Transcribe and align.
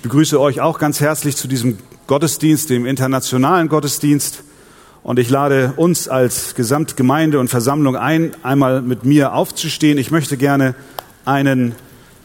Ich 0.00 0.04
begrüße 0.04 0.40
euch 0.40 0.62
auch 0.62 0.78
ganz 0.78 1.00
herzlich 1.00 1.36
zu 1.36 1.46
diesem 1.46 1.76
Gottesdienst, 2.06 2.70
dem 2.70 2.86
internationalen 2.86 3.68
Gottesdienst. 3.68 4.44
Und 5.02 5.18
ich 5.18 5.28
lade 5.28 5.74
uns 5.76 6.08
als 6.08 6.54
Gesamtgemeinde 6.54 7.38
und 7.38 7.48
Versammlung 7.48 7.96
ein, 7.96 8.34
einmal 8.42 8.80
mit 8.80 9.04
mir 9.04 9.34
aufzustehen. 9.34 9.98
Ich 9.98 10.10
möchte 10.10 10.38
gerne 10.38 10.74
einen 11.26 11.74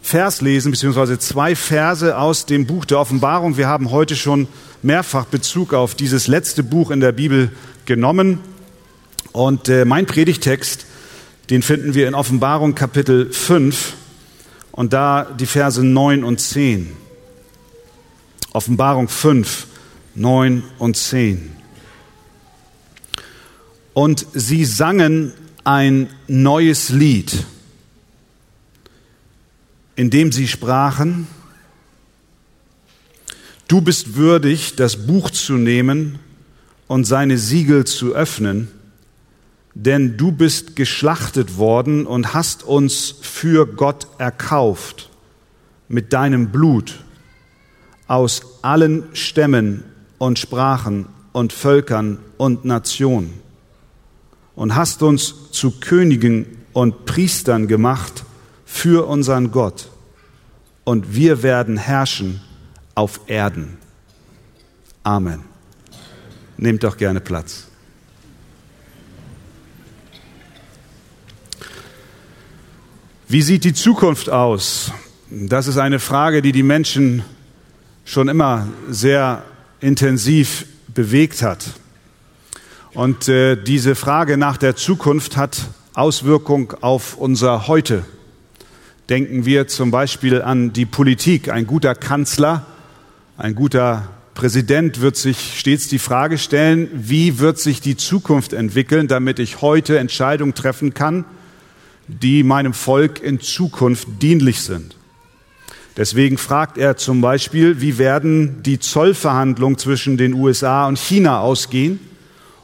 Vers 0.01 0.39
lesen, 0.39 0.71
beziehungsweise 0.71 1.19
zwei 1.19 1.53
Verse 1.53 2.17
aus 2.17 2.45
dem 2.45 2.65
Buch 2.65 2.85
der 2.85 2.97
Offenbarung. 2.97 3.57
Wir 3.57 3.67
haben 3.67 3.91
heute 3.91 4.15
schon 4.15 4.47
mehrfach 4.81 5.25
Bezug 5.25 5.73
auf 5.73 5.95
dieses 5.95 6.27
letzte 6.27 6.63
Buch 6.63 6.91
in 6.91 7.01
der 7.01 7.11
Bibel 7.11 7.51
genommen. 7.85 8.39
Und 9.33 9.67
äh, 9.67 9.83
mein 9.83 10.05
Predigtext, 10.05 10.85
den 11.49 11.61
finden 11.61 11.93
wir 11.93 12.07
in 12.07 12.15
Offenbarung 12.15 12.73
Kapitel 12.73 13.33
5 13.33 13.95
und 14.71 14.93
da 14.93 15.25
die 15.25 15.45
Verse 15.45 15.83
9 15.83 16.23
und 16.23 16.39
10. 16.39 17.03
Offenbarung 18.55 19.09
5, 19.09 19.67
9 20.15 20.63
und 20.79 20.95
10. 20.95 21.51
Und 23.93 24.25
sie 24.33 24.63
sangen 24.63 25.33
ein 25.65 26.09
neues 26.27 26.87
Lied, 26.87 27.43
in 29.97 30.09
dem 30.09 30.31
sie 30.31 30.47
sprachen, 30.47 31.27
Du 33.67 33.81
bist 33.81 34.15
würdig, 34.15 34.75
das 34.75 35.07
Buch 35.07 35.31
zu 35.31 35.53
nehmen 35.53 36.19
und 36.87 37.03
seine 37.05 37.37
Siegel 37.39 37.83
zu 37.85 38.13
öffnen, 38.13 38.69
denn 39.73 40.17
du 40.17 40.31
bist 40.31 40.75
geschlachtet 40.75 41.57
worden 41.57 42.05
und 42.05 42.33
hast 42.33 42.63
uns 42.63 43.15
für 43.21 43.65
Gott 43.65 44.07
erkauft 44.19 45.09
mit 45.89 46.13
deinem 46.13 46.51
Blut 46.51 47.04
aus 48.07 48.59
allen 48.61 49.03
Stämmen 49.13 49.83
und 50.17 50.39
Sprachen 50.39 51.07
und 51.33 51.53
Völkern 51.53 52.19
und 52.37 52.65
Nationen 52.65 53.33
und 54.55 54.75
hast 54.75 55.03
uns 55.03 55.51
zu 55.51 55.71
Königen 55.71 56.45
und 56.73 57.05
Priestern 57.05 57.67
gemacht 57.67 58.23
für 58.65 59.07
unseren 59.07 59.51
Gott 59.51 59.89
und 60.83 61.15
wir 61.15 61.43
werden 61.43 61.77
herrschen 61.77 62.41
auf 62.93 63.21
Erden. 63.27 63.77
Amen. 65.03 65.41
Nehmt 66.57 66.83
doch 66.83 66.97
gerne 66.97 67.19
Platz. 67.19 67.67
Wie 73.27 73.41
sieht 73.41 73.63
die 73.63 73.73
Zukunft 73.73 74.29
aus? 74.29 74.91
Das 75.29 75.67
ist 75.67 75.77
eine 75.77 75.99
Frage, 75.99 76.41
die 76.41 76.51
die 76.51 76.63
Menschen 76.63 77.23
schon 78.05 78.29
immer 78.29 78.67
sehr 78.89 79.43
intensiv 79.81 80.65
bewegt 80.93 81.41
hat. 81.41 81.65
Und 82.93 83.27
äh, 83.27 83.61
diese 83.61 83.95
Frage 83.95 84.37
nach 84.37 84.55
der 84.55 84.77
Zukunft 84.77 85.35
hat 85.35 85.67
Auswirkung 85.95 86.73
auf 86.81 87.17
unser 87.17 87.67
Heute. 87.67 88.05
Denken 89.09 89.45
wir 89.45 89.67
zum 89.67 89.91
Beispiel 89.91 90.41
an 90.41 90.71
die 90.71 90.85
Politik. 90.85 91.49
Ein 91.49 91.67
guter 91.67 91.93
Kanzler, 91.93 92.65
ein 93.37 93.53
guter 93.53 94.07
Präsident 94.33 95.01
wird 95.01 95.17
sich 95.17 95.59
stets 95.59 95.87
die 95.87 95.99
Frage 95.99 96.37
stellen, 96.37 96.89
wie 96.93 97.39
wird 97.39 97.59
sich 97.59 97.81
die 97.81 97.97
Zukunft 97.97 98.53
entwickeln, 98.53 99.07
damit 99.07 99.39
ich 99.39 99.61
heute 99.61 99.97
Entscheidungen 99.97 100.53
treffen 100.53 100.93
kann, 100.93 101.25
die 102.07 102.43
meinem 102.43 102.73
Volk 102.73 103.21
in 103.21 103.39
Zukunft 103.39 104.07
dienlich 104.21 104.61
sind. 104.61 104.95
Deswegen 105.97 106.37
fragt 106.37 106.77
er 106.77 106.97
zum 106.97 107.21
Beispiel, 107.21 107.79
wie 107.79 107.97
werden 107.97 108.61
die 108.63 108.79
Zollverhandlungen 108.79 109.77
zwischen 109.77 110.17
den 110.17 110.33
USA 110.33 110.87
und 110.87 110.99
China 110.99 111.39
ausgehen, 111.39 111.99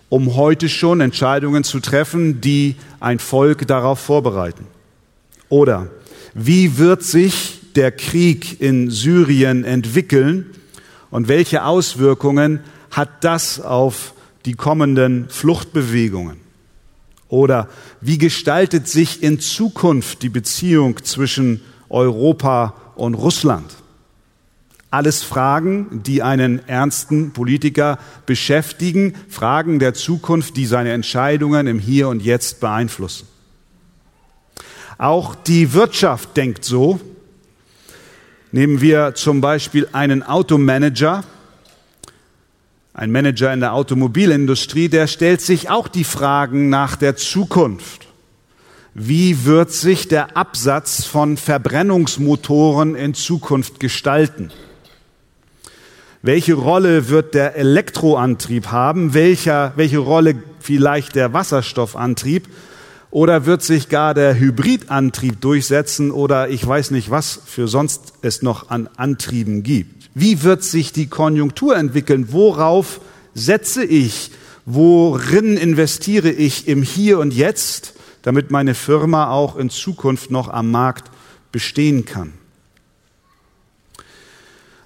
um 0.09 0.35
heute 0.35 0.67
schon 0.67 0.99
Entscheidungen 0.99 1.63
zu 1.63 1.79
treffen, 1.79 2.41
die 2.41 2.75
ein 2.99 3.19
Volk 3.19 3.65
darauf 3.67 3.99
vorbereiten. 3.99 4.67
Oder 5.47 5.87
wie 6.33 6.77
wird 6.77 7.03
sich 7.03 7.61
der 7.75 7.91
Krieg 7.91 8.59
in 8.59 8.89
Syrien 8.89 9.63
entwickeln 9.63 10.47
und 11.09 11.29
welche 11.29 11.63
Auswirkungen 11.63 12.59
hat 12.89 13.23
das 13.23 13.61
auf 13.61 14.13
die 14.45 14.55
kommenden 14.55 15.29
Fluchtbewegungen? 15.29 16.37
Oder 17.29 17.69
wie 18.01 18.17
gestaltet 18.17 18.89
sich 18.89 19.23
in 19.23 19.39
Zukunft 19.39 20.21
die 20.21 20.29
Beziehung 20.29 21.01
zwischen 21.03 21.61
Europa 21.87 22.75
und 23.01 23.15
Russland. 23.15 23.77
Alles 24.91 25.23
Fragen, 25.23 26.03
die 26.03 26.21
einen 26.21 26.67
ernsten 26.67 27.31
Politiker 27.31 27.97
beschäftigen, 28.27 29.15
Fragen 29.27 29.79
der 29.79 29.95
Zukunft, 29.95 30.55
die 30.55 30.67
seine 30.67 30.91
Entscheidungen 30.91 31.65
im 31.65 31.79
Hier 31.79 32.09
und 32.09 32.21
Jetzt 32.21 32.59
beeinflussen. 32.59 33.27
Auch 34.99 35.33
die 35.33 35.73
Wirtschaft 35.73 36.37
denkt 36.37 36.63
so. 36.63 36.99
Nehmen 38.51 38.81
wir 38.81 39.15
zum 39.15 39.41
Beispiel 39.41 39.87
einen 39.93 40.21
Automanager, 40.21 41.23
ein 42.93 43.11
Manager 43.11 43.51
in 43.51 43.61
der 43.61 43.73
Automobilindustrie, 43.73 44.89
der 44.89 45.07
stellt 45.07 45.41
sich 45.41 45.71
auch 45.71 45.87
die 45.87 46.03
Fragen 46.03 46.69
nach 46.69 46.97
der 46.97 47.15
Zukunft. 47.15 48.10
Wie 48.93 49.45
wird 49.45 49.71
sich 49.71 50.09
der 50.09 50.35
Absatz 50.35 51.05
von 51.05 51.37
Verbrennungsmotoren 51.37 52.95
in 52.95 53.13
Zukunft 53.13 53.79
gestalten? 53.79 54.51
Welche 56.21 56.55
Rolle 56.55 57.07
wird 57.07 57.33
der 57.33 57.55
Elektroantrieb 57.55 58.67
haben? 58.67 59.13
Welcher, 59.13 59.71
welche 59.77 59.99
Rolle 59.99 60.43
vielleicht 60.59 61.15
der 61.15 61.31
Wasserstoffantrieb? 61.31 62.49
Oder 63.11 63.45
wird 63.45 63.63
sich 63.63 63.87
gar 63.87 64.13
der 64.13 64.37
Hybridantrieb 64.37 65.39
durchsetzen 65.39 66.11
oder 66.11 66.49
ich 66.49 66.65
weiß 66.65 66.91
nicht, 66.91 67.09
was 67.09 67.39
für 67.45 67.69
sonst 67.69 68.13
es 68.21 68.41
noch 68.41 68.69
an 68.69 68.89
Antrieben 68.97 69.63
gibt? 69.63 70.09
Wie 70.13 70.43
wird 70.43 70.63
sich 70.63 70.91
die 70.91 71.07
Konjunktur 71.07 71.77
entwickeln? 71.77 72.27
Worauf 72.31 72.99
setze 73.33 73.85
ich? 73.85 74.31
Worin 74.65 75.55
investiere 75.55 76.29
ich 76.29 76.67
im 76.67 76.83
Hier 76.83 77.19
und 77.19 77.33
Jetzt? 77.33 77.93
Damit 78.21 78.51
meine 78.51 78.75
Firma 78.75 79.29
auch 79.29 79.55
in 79.55 79.69
Zukunft 79.69 80.31
noch 80.31 80.49
am 80.49 80.71
Markt 80.71 81.09
bestehen 81.51 82.05
kann. 82.05 82.33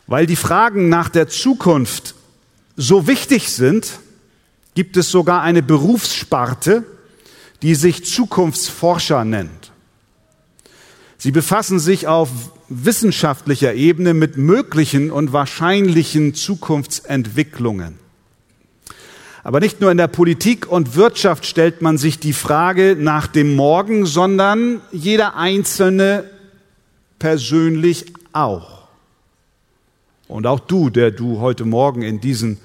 Weil 0.08 0.26
die 0.26 0.36
Fragen 0.36 0.90
nach 0.90 1.10
der 1.10 1.28
Zukunft 1.28 2.16
so 2.78 3.08
wichtig 3.08 3.52
sind, 3.52 4.00
gibt 4.76 4.98
es 4.98 5.10
sogar 5.10 5.42
eine 5.42 5.64
Berufssparte, 5.64 6.84
die 7.62 7.76
sich 7.76 8.06
Zukunftsforscher 8.06 9.26
nennt. 9.26 9.72
Sie 11.18 11.32
befassen 11.32 11.80
sich 11.80 12.08
auf 12.08 12.30
wissenschaftlicher 12.70 13.74
Ebene 13.74 14.14
mit 14.14 14.38
möglichen 14.38 15.12
und 15.12 15.34
wahrscheinlichen 15.34 16.36
Zukunftsentwicklungen. 16.36 18.05
Aber 19.46 19.60
nicht 19.60 19.80
nur 19.80 19.92
in 19.92 19.98
der 19.98 20.08
Politik 20.08 20.66
und 20.68 20.96
Wirtschaft 20.96 21.46
stellt 21.46 21.80
man 21.84 22.00
sich 22.00 22.18
die 22.18 22.34
Frage 22.34 22.98
nach 23.00 23.28
dem 23.28 23.56
Morgen, 23.56 24.08
sondern 24.08 24.82
jeder 24.92 25.36
Einzelne 25.36 26.24
persönlich 27.20 28.12
auch. 28.34 28.88
Und 30.28 30.48
auch 30.48 30.60
du, 30.60 30.90
der 30.90 31.12
du 31.12 31.42
heute 31.42 31.64
Morgen 31.64 32.02
in 32.02 32.20
diesen 32.20 32.60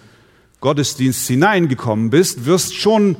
Gottesdienst 0.60 1.28
hineingekommen 1.28 2.08
bist, 2.08 2.46
wirst 2.46 2.74
schon 2.74 3.16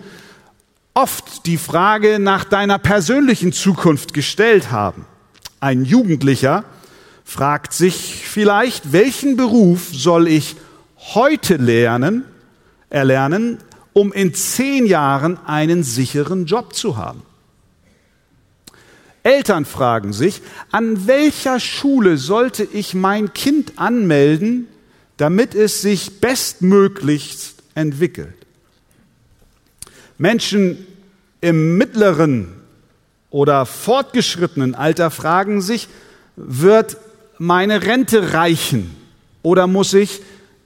oft 0.94 1.44
die 1.44 1.58
Frage 1.58 2.18
nach 2.18 2.44
deiner 2.44 2.78
persönlichen 2.78 3.52
Zukunft 3.52 4.14
gestellt 4.14 4.70
haben. 4.70 5.04
Ein 5.60 5.84
Jugendlicher 5.84 6.64
fragt 7.24 7.74
sich 7.74 8.24
vielleicht, 8.26 8.94
welchen 8.94 9.36
Beruf 9.36 9.90
soll 9.92 10.28
ich 10.28 10.56
heute 10.96 11.56
lernen, 11.56 12.24
erlernen, 12.90 13.58
um 13.92 14.12
in 14.12 14.34
zehn 14.34 14.86
Jahren 14.86 15.38
einen 15.46 15.82
sicheren 15.82 16.46
Job 16.46 16.74
zu 16.74 16.96
haben. 16.96 17.22
Eltern 19.22 19.64
fragen 19.64 20.12
sich, 20.12 20.40
an 20.70 21.06
welcher 21.06 21.60
Schule 21.60 22.16
sollte 22.16 22.64
ich 22.64 22.94
mein 22.94 23.32
Kind 23.34 23.78
anmelden, 23.78 24.66
damit 25.16 25.54
es 25.54 25.82
sich 25.82 26.20
bestmöglichst 26.20 27.56
entwickelt. 27.74 28.34
Menschen 30.16 30.86
im 31.40 31.76
mittleren 31.76 32.52
oder 33.30 33.66
fortgeschrittenen 33.66 34.74
Alter 34.74 35.10
fragen 35.10 35.60
sich, 35.60 35.88
wird 36.36 36.96
meine 37.38 37.82
Rente 37.82 38.32
reichen 38.32 38.96
oder 39.42 39.66
muss 39.66 39.94
ich 39.94 40.20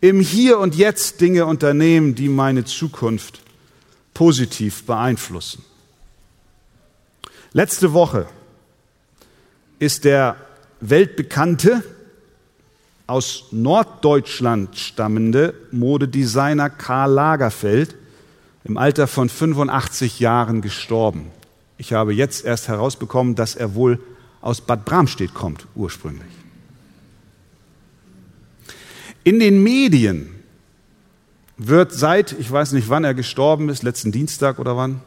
im 0.04 0.20
Hier 0.20 0.58
und 0.58 0.74
Jetzt 0.74 1.22
Dinge 1.22 1.46
unternehmen, 1.46 2.14
die 2.14 2.28
meine 2.28 2.66
Zukunft 2.66 3.40
positiv 4.12 4.84
beeinflussen. 4.84 5.64
Letzte 7.54 7.94
Woche 7.94 8.26
ist 9.78 10.04
der 10.04 10.36
weltbekannte 10.80 11.82
aus 13.06 13.44
Norddeutschland 13.50 14.76
stammende 14.76 15.54
Modedesigner 15.72 16.68
Karl 16.68 17.12
Lagerfeld 17.12 17.94
im 18.64 18.76
Alter 18.76 19.06
von 19.06 19.30
85 19.30 20.20
Jahren 20.20 20.60
gestorben. 20.60 21.30
Ich 21.78 21.94
habe 21.94 22.12
jetzt 22.12 22.44
erst 22.44 22.68
herausbekommen, 22.68 23.36
dass 23.36 23.54
er 23.54 23.74
wohl 23.74 23.98
aus 24.42 24.60
Bad 24.60 24.84
Bramstedt 24.84 25.32
kommt 25.32 25.66
ursprünglich. 25.74 26.43
In 29.24 29.40
den 29.40 29.62
Medien 29.62 30.28
wird 31.56 31.92
seit, 31.92 32.32
ich 32.32 32.50
weiß 32.50 32.72
nicht 32.72 32.90
wann 32.90 33.04
er 33.04 33.14
gestorben 33.14 33.70
ist, 33.70 33.82
letzten 33.82 34.12
Dienstag 34.12 34.58
oder 34.58 34.76
wann, 34.76 35.00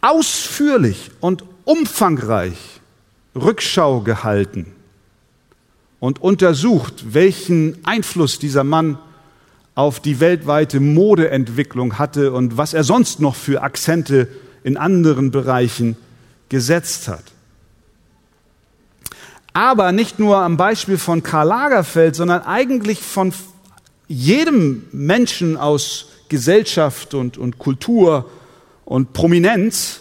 ausführlich 0.00 1.10
und 1.20 1.44
umfangreich 1.64 2.80
Rückschau 3.34 4.00
gehalten 4.00 4.66
und 5.98 6.20
untersucht, 6.20 7.14
welchen 7.14 7.84
Einfluss 7.84 8.38
dieser 8.38 8.64
Mann 8.64 8.98
auf 9.74 10.00
die 10.00 10.20
weltweite 10.20 10.80
Modeentwicklung 10.80 11.98
hatte 11.98 12.32
und 12.32 12.56
was 12.56 12.74
er 12.74 12.84
sonst 12.84 13.20
noch 13.20 13.34
für 13.34 13.62
Akzente 13.62 14.28
in 14.62 14.76
anderen 14.76 15.30
Bereichen 15.30 15.96
gesetzt 16.48 17.08
hat. 17.08 17.31
Aber 19.52 19.92
nicht 19.92 20.18
nur 20.18 20.38
am 20.38 20.56
Beispiel 20.56 20.98
von 20.98 21.22
Karl 21.22 21.48
Lagerfeld, 21.48 22.16
sondern 22.16 22.42
eigentlich 22.42 23.00
von 23.00 23.34
jedem 24.08 24.84
Menschen 24.92 25.56
aus 25.56 26.06
Gesellschaft 26.28 27.14
und, 27.14 27.36
und 27.36 27.58
Kultur 27.58 28.30
und 28.84 29.12
Prominenz 29.12 30.00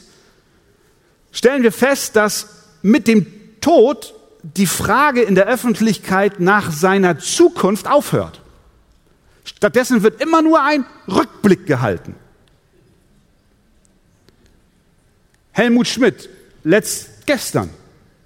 stellen 1.31 1.63
wir 1.63 1.71
fest, 1.71 2.15
dass 2.15 2.47
mit 2.81 3.07
dem 3.07 3.25
Tod 3.61 4.13
die 4.43 4.65
Frage 4.65 5.21
in 5.21 5.35
der 5.35 5.47
Öffentlichkeit 5.47 6.39
nach 6.39 6.71
seiner 6.71 7.19
Zukunft 7.19 7.87
aufhört. 7.87 8.41
Stattdessen 9.43 10.03
wird 10.03 10.21
immer 10.21 10.41
nur 10.41 10.63
ein 10.63 10.85
Rückblick 11.07 11.65
gehalten. 11.65 12.15
Helmut 15.51 15.87
Schmidt, 15.87 16.29
letzt 16.63 17.25
gestern, 17.25 17.69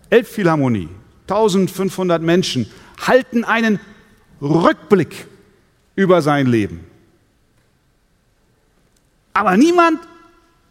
Elbphilharmonie, 0.09 0.89
1500 1.27 2.21
Menschen 2.21 2.69
halten 2.99 3.43
einen 3.43 3.79
Rückblick 4.41 5.27
über 5.95 6.21
sein 6.21 6.47
Leben. 6.47 6.81
Aber 9.33 9.57
niemand 9.57 9.99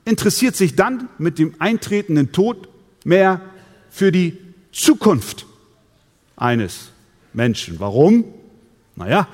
interessiert 0.04 0.56
sich 0.56 0.76
dann 0.76 1.08
mit 1.18 1.38
dem 1.38 1.54
eintretenden 1.58 2.32
Tod 2.32 2.68
mehr 3.04 3.40
für 3.90 4.12
die 4.12 4.38
Zukunft 4.72 5.46
eines 6.36 6.90
Menschen. 7.32 7.80
Warum? 7.80 8.24
Naja, 8.96 9.28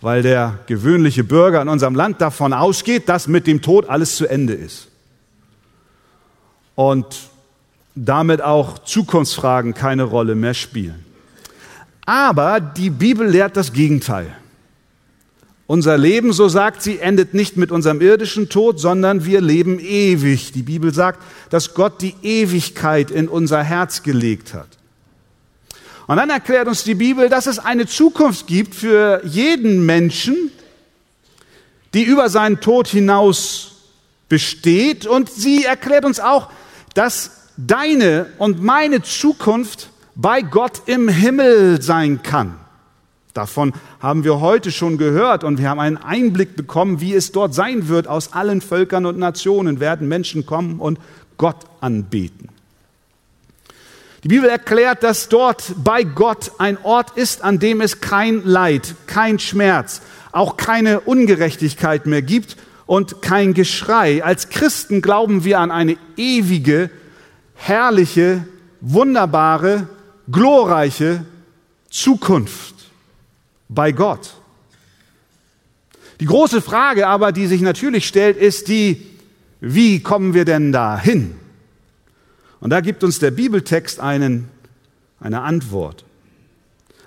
weil 0.00 0.22
der 0.22 0.60
gewöhnliche 0.66 1.24
Bürger 1.24 1.62
in 1.62 1.68
unserem 1.68 1.94
Land 1.94 2.20
davon 2.20 2.52
ausgeht, 2.52 3.08
dass 3.08 3.26
mit 3.26 3.46
dem 3.46 3.62
Tod 3.62 3.88
alles 3.88 4.16
zu 4.16 4.26
Ende 4.26 4.54
ist. 4.54 4.88
Und 6.74 7.06
damit 8.04 8.42
auch 8.42 8.78
Zukunftsfragen 8.80 9.74
keine 9.74 10.04
Rolle 10.04 10.34
mehr 10.34 10.54
spielen. 10.54 11.04
Aber 12.06 12.60
die 12.60 12.90
Bibel 12.90 13.28
lehrt 13.28 13.56
das 13.56 13.72
Gegenteil. 13.72 14.34
Unser 15.66 15.98
Leben, 15.98 16.32
so 16.32 16.48
sagt 16.48 16.82
sie, 16.82 16.98
endet 16.98 17.34
nicht 17.34 17.58
mit 17.58 17.70
unserem 17.70 18.00
irdischen 18.00 18.48
Tod, 18.48 18.80
sondern 18.80 19.26
wir 19.26 19.42
leben 19.42 19.78
ewig. 19.78 20.52
Die 20.52 20.62
Bibel 20.62 20.94
sagt, 20.94 21.22
dass 21.50 21.74
Gott 21.74 22.00
die 22.00 22.14
Ewigkeit 22.22 23.10
in 23.10 23.28
unser 23.28 23.62
Herz 23.62 24.02
gelegt 24.02 24.54
hat. 24.54 24.68
Und 26.06 26.16
dann 26.16 26.30
erklärt 26.30 26.68
uns 26.68 26.84
die 26.84 26.94
Bibel, 26.94 27.28
dass 27.28 27.46
es 27.46 27.58
eine 27.58 27.86
Zukunft 27.86 28.46
gibt 28.46 28.74
für 28.74 29.20
jeden 29.26 29.84
Menschen, 29.84 30.50
die 31.92 32.04
über 32.04 32.30
seinen 32.30 32.60
Tod 32.60 32.88
hinaus 32.88 33.72
besteht. 34.30 35.06
Und 35.06 35.28
sie 35.28 35.64
erklärt 35.64 36.06
uns 36.06 36.18
auch, 36.18 36.48
dass 36.94 37.47
deine 37.58 38.26
und 38.38 38.62
meine 38.62 39.02
Zukunft 39.02 39.90
bei 40.14 40.40
Gott 40.40 40.82
im 40.86 41.08
Himmel 41.08 41.82
sein 41.82 42.22
kann. 42.22 42.54
Davon 43.34 43.72
haben 44.00 44.24
wir 44.24 44.40
heute 44.40 44.72
schon 44.72 44.96
gehört 44.96 45.44
und 45.44 45.58
wir 45.58 45.68
haben 45.68 45.80
einen 45.80 45.96
Einblick 45.96 46.56
bekommen, 46.56 47.00
wie 47.00 47.14
es 47.14 47.30
dort 47.30 47.54
sein 47.54 47.88
wird. 47.88 48.08
Aus 48.08 48.32
allen 48.32 48.60
Völkern 48.60 49.06
und 49.06 49.18
Nationen 49.18 49.80
werden 49.80 50.08
Menschen 50.08 50.46
kommen 50.46 50.80
und 50.80 50.98
Gott 51.36 51.66
anbeten. 51.80 52.48
Die 54.24 54.28
Bibel 54.28 54.48
erklärt, 54.48 55.04
dass 55.04 55.28
dort 55.28 55.74
bei 55.84 56.02
Gott 56.02 56.52
ein 56.58 56.78
Ort 56.82 57.16
ist, 57.16 57.44
an 57.44 57.60
dem 57.60 57.80
es 57.80 58.00
kein 58.00 58.44
Leid, 58.44 58.96
kein 59.06 59.38
Schmerz, 59.38 60.02
auch 60.32 60.56
keine 60.56 61.00
Ungerechtigkeit 61.00 62.06
mehr 62.06 62.22
gibt 62.22 62.56
und 62.86 63.22
kein 63.22 63.54
Geschrei. 63.54 64.24
Als 64.24 64.48
Christen 64.48 65.00
glauben 65.02 65.44
wir 65.44 65.60
an 65.60 65.70
eine 65.70 65.96
ewige, 66.16 66.90
herrliche, 67.58 68.46
wunderbare, 68.80 69.88
glorreiche 70.30 71.24
Zukunft 71.90 72.74
bei 73.68 73.92
Gott. 73.92 74.34
Die 76.20 76.26
große 76.26 76.62
Frage 76.62 77.06
aber, 77.06 77.32
die 77.32 77.46
sich 77.46 77.60
natürlich 77.60 78.06
stellt, 78.06 78.36
ist 78.36 78.68
die, 78.68 79.06
wie 79.60 80.00
kommen 80.00 80.34
wir 80.34 80.44
denn 80.44 80.72
da 80.72 80.98
hin? 80.98 81.34
Und 82.60 82.70
da 82.70 82.80
gibt 82.80 83.04
uns 83.04 83.18
der 83.18 83.30
Bibeltext 83.30 84.00
einen, 84.00 84.48
eine 85.20 85.42
Antwort. 85.42 86.04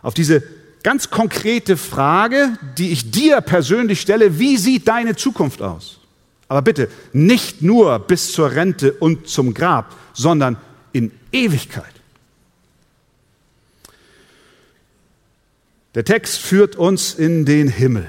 Auf 0.02 0.14
diese 0.14 0.44
ganz 0.84 1.10
konkrete 1.10 1.78
Frage, 1.78 2.58
die 2.78 2.92
ich 2.92 3.12
dir 3.12 3.42
persönlich 3.42 4.02
stelle, 4.02 4.40
wie 4.40 4.58
sieht 4.58 4.88
deine 4.88 5.16
Zukunft 5.16 5.62
aus? 5.62 6.01
Aber 6.52 6.64
bitte 6.64 6.90
nicht 7.14 7.62
nur 7.62 7.98
bis 8.00 8.34
zur 8.34 8.52
Rente 8.52 8.92
und 8.92 9.30
zum 9.30 9.54
Grab, 9.54 9.96
sondern 10.12 10.58
in 10.92 11.14
Ewigkeit. 11.32 11.94
Der 15.96 16.04
Text 16.04 16.40
führt 16.40 16.76
uns 16.76 17.14
in 17.14 17.46
den 17.46 17.70
Himmel, 17.70 18.06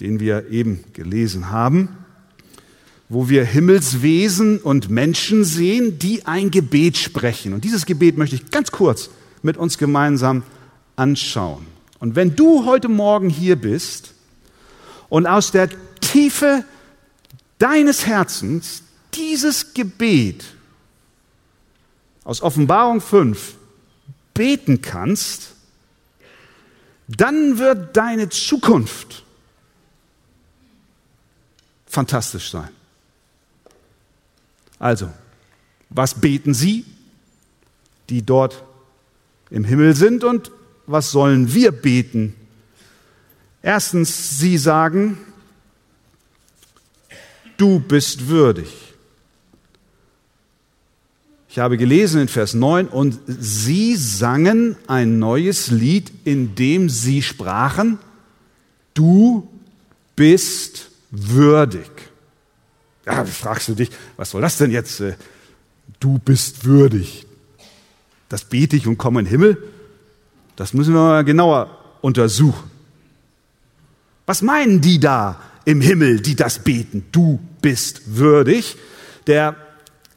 den 0.00 0.18
wir 0.18 0.50
eben 0.50 0.82
gelesen 0.92 1.52
haben, 1.52 1.90
wo 3.08 3.28
wir 3.28 3.44
Himmelswesen 3.44 4.58
und 4.58 4.90
Menschen 4.90 5.44
sehen, 5.44 6.00
die 6.00 6.26
ein 6.26 6.50
Gebet 6.50 6.96
sprechen. 6.96 7.52
Und 7.52 7.62
dieses 7.62 7.86
Gebet 7.86 8.18
möchte 8.18 8.34
ich 8.34 8.50
ganz 8.50 8.72
kurz 8.72 9.08
mit 9.40 9.56
uns 9.56 9.78
gemeinsam 9.78 10.42
anschauen. 10.96 11.64
Und 12.00 12.16
wenn 12.16 12.34
du 12.34 12.66
heute 12.66 12.88
Morgen 12.88 13.30
hier 13.30 13.54
bist 13.54 14.14
und 15.08 15.28
aus 15.28 15.52
der 15.52 15.68
Tiefe 16.00 16.64
deines 17.64 18.04
Herzens 18.04 18.82
dieses 19.14 19.72
Gebet 19.72 20.44
aus 22.22 22.42
Offenbarung 22.42 23.00
5 23.00 23.54
beten 24.34 24.82
kannst, 24.82 25.54
dann 27.08 27.56
wird 27.58 27.96
deine 27.96 28.28
Zukunft 28.28 29.24
fantastisch 31.86 32.50
sein. 32.50 32.68
Also, 34.78 35.10
was 35.88 36.20
beten 36.20 36.52
Sie, 36.52 36.84
die 38.10 38.20
dort 38.20 38.62
im 39.48 39.64
Himmel 39.64 39.96
sind, 39.96 40.22
und 40.22 40.50
was 40.84 41.10
sollen 41.10 41.54
wir 41.54 41.72
beten? 41.72 42.34
Erstens, 43.62 44.38
Sie 44.38 44.58
sagen, 44.58 45.16
du 47.56 47.80
bist 47.80 48.28
würdig. 48.28 48.68
Ich 51.48 51.58
habe 51.60 51.76
gelesen 51.76 52.22
in 52.22 52.28
Vers 52.28 52.54
9, 52.54 52.88
und 52.88 53.18
sie 53.26 53.94
sangen 53.94 54.76
ein 54.88 55.20
neues 55.20 55.70
Lied, 55.70 56.10
in 56.24 56.56
dem 56.56 56.88
sie 56.88 57.22
sprachen, 57.22 57.98
du 58.92 59.48
bist 60.16 60.90
würdig. 61.12 61.88
Ja, 63.06 63.24
fragst 63.24 63.68
du 63.68 63.74
dich, 63.74 63.90
was 64.16 64.30
soll 64.30 64.42
das 64.42 64.58
denn 64.58 64.70
jetzt? 64.70 65.00
Äh, 65.00 65.14
du 66.00 66.18
bist 66.18 66.64
würdig. 66.64 67.26
Das 68.28 68.44
bete 68.44 68.74
ich 68.74 68.86
und 68.86 68.98
komme 68.98 69.20
in 69.20 69.26
den 69.26 69.30
Himmel? 69.30 69.62
Das 70.56 70.72
müssen 70.74 70.94
wir 70.94 71.00
mal 71.00 71.24
genauer 71.24 71.78
untersuchen. 72.00 72.70
Was 74.26 74.42
meinen 74.42 74.80
die 74.80 74.98
da 74.98 75.40
im 75.64 75.80
Himmel, 75.80 76.20
die 76.20 76.36
das 76.36 76.58
beten? 76.58 77.04
Du 77.12 77.40
bist 77.60 78.16
würdig. 78.16 78.76
Der 79.26 79.56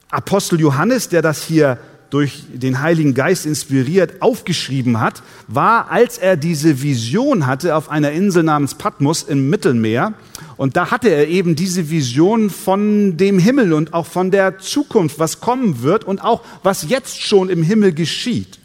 Apostel 0.09 0.59
Johannes, 0.59 1.09
der 1.09 1.21
das 1.21 1.43
hier 1.43 1.79
durch 2.09 2.43
den 2.53 2.81
Heiligen 2.81 3.13
Geist 3.13 3.45
inspiriert 3.45 4.21
aufgeschrieben 4.21 4.99
hat, 4.99 5.23
war, 5.47 5.91
als 5.91 6.17
er 6.17 6.37
diese 6.37 6.81
Vision 6.81 7.47
hatte 7.47 7.75
auf 7.75 7.89
einer 7.89 8.11
Insel 8.11 8.43
namens 8.43 8.75
Patmos 8.75 9.23
im 9.23 9.49
Mittelmeer. 9.49 10.13
Und 10.55 10.77
da 10.77 10.91
hatte 10.91 11.09
er 11.09 11.27
eben 11.27 11.55
diese 11.55 11.89
Vision 11.89 12.49
von 12.49 13.17
dem 13.17 13.39
Himmel 13.39 13.73
und 13.73 13.93
auch 13.93 14.05
von 14.05 14.31
der 14.31 14.59
Zukunft, 14.59 15.19
was 15.19 15.41
kommen 15.41 15.81
wird 15.81 16.03
und 16.05 16.23
auch 16.23 16.43
was 16.63 16.89
jetzt 16.89 17.21
schon 17.21 17.49
im 17.49 17.63
Himmel 17.63 17.93
geschieht. 17.93 18.59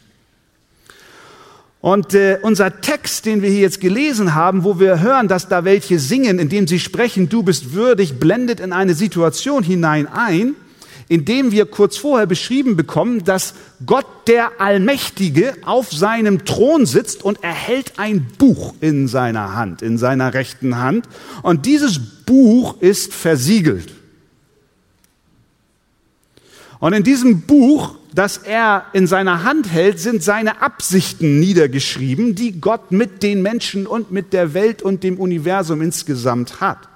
Und 1.83 2.13
äh, 2.13 2.39
unser 2.41 2.79
Text, 2.79 3.25
den 3.25 3.41
wir 3.41 3.49
hier 3.49 3.59
jetzt 3.59 3.81
gelesen 3.81 4.35
haben, 4.35 4.63
wo 4.63 4.79
wir 4.79 5.01
hören, 5.01 5.27
dass 5.27 5.49
da 5.49 5.65
welche 5.65 5.99
singen, 5.99 6.39
indem 6.39 6.65
sie 6.65 6.79
sprechen, 6.79 7.27
du 7.27 7.43
bist 7.43 7.73
würdig, 7.73 8.21
blendet 8.21 8.61
in 8.61 8.71
eine 8.71 8.93
Situation 8.93 9.63
hinein 9.63 10.07
ein, 10.07 10.55
indem 11.09 11.51
wir 11.51 11.65
kurz 11.65 11.97
vorher 11.97 12.25
beschrieben 12.25 12.77
bekommen, 12.77 13.25
dass 13.25 13.53
Gott 13.85 14.05
der 14.27 14.61
Allmächtige 14.61 15.55
auf 15.65 15.91
seinem 15.91 16.45
Thron 16.45 16.85
sitzt 16.85 17.21
und 17.21 17.43
erhält 17.43 17.99
ein 17.99 18.27
Buch 18.37 18.75
in 18.79 19.09
seiner 19.09 19.53
Hand, 19.53 19.81
in 19.81 19.97
seiner 19.97 20.33
rechten 20.33 20.77
Hand. 20.77 21.09
Und 21.41 21.65
dieses 21.65 21.99
Buch 21.99 22.79
ist 22.79 23.13
versiegelt. 23.13 23.93
Und 26.79 26.93
in 26.93 27.03
diesem 27.03 27.41
Buch 27.41 27.95
das 28.13 28.37
er 28.37 28.85
in 28.93 29.07
seiner 29.07 29.43
Hand 29.43 29.71
hält, 29.71 29.99
sind 29.99 30.23
seine 30.23 30.61
Absichten 30.61 31.39
niedergeschrieben, 31.39 32.35
die 32.35 32.59
Gott 32.61 32.91
mit 32.91 33.23
den 33.23 33.41
Menschen 33.41 33.87
und 33.87 34.11
mit 34.11 34.33
der 34.33 34.53
Welt 34.53 34.81
und 34.81 35.03
dem 35.03 35.19
Universum 35.19 35.81
insgesamt 35.81 36.61
hat. 36.61 36.89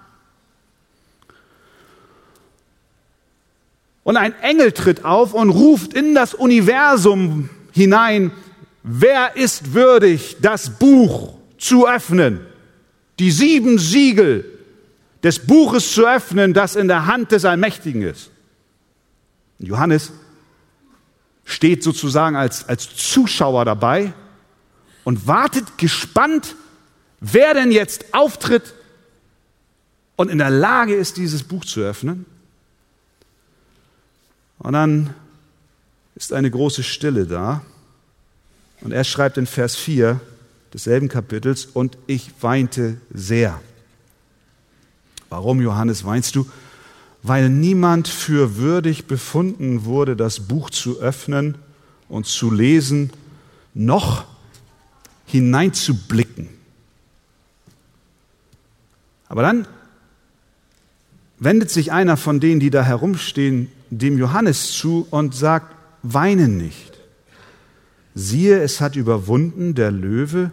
Und 4.03 4.15
ein 4.15 4.33
Engel 4.41 4.71
tritt 4.71 5.03
auf 5.03 5.33
und 5.33 5.49
ruft 5.49 5.93
in 5.93 6.15
das 6.15 6.33
Universum 6.33 7.49
hinein, 7.71 8.31
wer 8.83 9.35
ist 9.35 9.73
würdig, 9.73 10.37
das 10.41 10.77
Buch 10.79 11.33
zu 11.57 11.87
öffnen, 11.87 12.39
die 13.19 13.31
sieben 13.31 13.79
Siegel 13.79 14.45
des 15.23 15.39
Buches 15.39 15.91
zu 15.93 16.07
öffnen, 16.07 16.53
das 16.53 16.75
in 16.75 16.87
der 16.87 17.07
Hand 17.07 17.31
des 17.31 17.43
Allmächtigen 17.43 18.03
ist. 18.03 18.29
Johannes 19.59 20.11
steht 21.47 21.81
sozusagen 21.81 22.35
als, 22.35 22.67
als 22.67 22.93
Zuschauer 22.95 23.63
dabei 23.65 24.13
und 25.05 25.25
wartet 25.25 25.77
gespannt, 25.77 26.55
wer 27.21 27.53
denn 27.53 27.71
jetzt 27.71 28.13
auftritt 28.13 28.73
und 30.17 30.29
in 30.29 30.39
der 30.39 30.49
Lage 30.49 30.93
ist, 30.93 31.15
dieses 31.15 31.43
Buch 31.43 31.63
zu 31.63 31.79
öffnen. 31.79 32.25
Und 34.59 34.73
dann 34.73 35.13
ist 36.15 36.33
eine 36.33 36.51
große 36.51 36.83
Stille 36.83 37.25
da. 37.25 37.61
Und 38.81 38.91
er 38.91 39.05
schreibt 39.05 39.37
in 39.37 39.45
Vers 39.45 39.77
4 39.77 40.19
desselben 40.73 41.07
Kapitels, 41.07 41.65
und 41.65 41.97
ich 42.07 42.31
weinte 42.41 42.99
sehr. 43.13 43.61
Warum, 45.29 45.61
Johannes, 45.61 46.03
weinst 46.03 46.35
du? 46.35 46.49
Weil 47.27 47.49
niemand 47.49 48.07
für 48.07 48.57
würdig 48.57 49.05
befunden 49.05 49.85
wurde, 49.85 50.15
das 50.15 50.47
Buch 50.47 50.69
zu 50.69 50.99
öffnen 50.99 51.57
und 52.07 52.25
zu 52.25 52.51
lesen, 52.51 53.11
noch 53.73 54.25
hineinzublicken. 55.25 56.47
Aber 59.27 59.41
dann 59.41 59.67
wendet 61.39 61.69
sich 61.69 61.91
einer 61.91 62.17
von 62.17 62.39
denen, 62.39 62.59
die 62.59 62.69
da 62.69 62.83
herumstehen, 62.83 63.69
dem 63.89 64.17
Johannes 64.17 64.71
zu 64.71 65.07
und 65.11 65.35
sagt, 65.35 65.75
weine 66.03 66.47
nicht. 66.47 66.97
Siehe, 68.15 68.59
es 68.61 68.81
hat 68.81 68.95
überwunden 68.95 69.75
der 69.75 69.91
Löwe, 69.91 70.51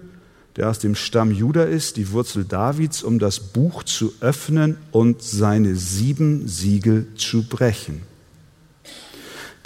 der 0.56 0.70
aus 0.70 0.78
dem 0.78 0.94
Stamm 0.94 1.30
Juda 1.30 1.64
ist, 1.64 1.96
die 1.96 2.12
Wurzel 2.12 2.44
Davids, 2.44 3.02
um 3.02 3.18
das 3.18 3.40
Buch 3.40 3.82
zu 3.82 4.12
öffnen 4.20 4.76
und 4.92 5.22
seine 5.22 5.74
sieben 5.74 6.46
Siegel 6.46 7.08
zu 7.16 7.48
brechen. 7.48 8.02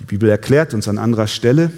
Die 0.01 0.05
Bibel 0.05 0.29
erklärt 0.31 0.73
uns 0.75 0.89
an 0.89 0.99
anderer 0.99 1.27
Stelle, 1.27 1.71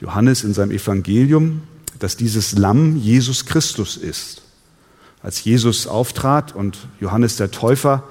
Johannes 0.00 0.44
in 0.44 0.54
seinem 0.54 0.70
Evangelium, 0.70 1.62
dass 1.98 2.16
dieses 2.16 2.56
Lamm 2.56 2.96
Jesus 2.96 3.46
Christus 3.46 3.96
ist. 3.96 4.42
Als 5.22 5.42
Jesus 5.42 5.88
auftrat 5.88 6.54
und 6.54 6.78
Johannes 7.00 7.36
der 7.36 7.50
Täufer 7.50 8.04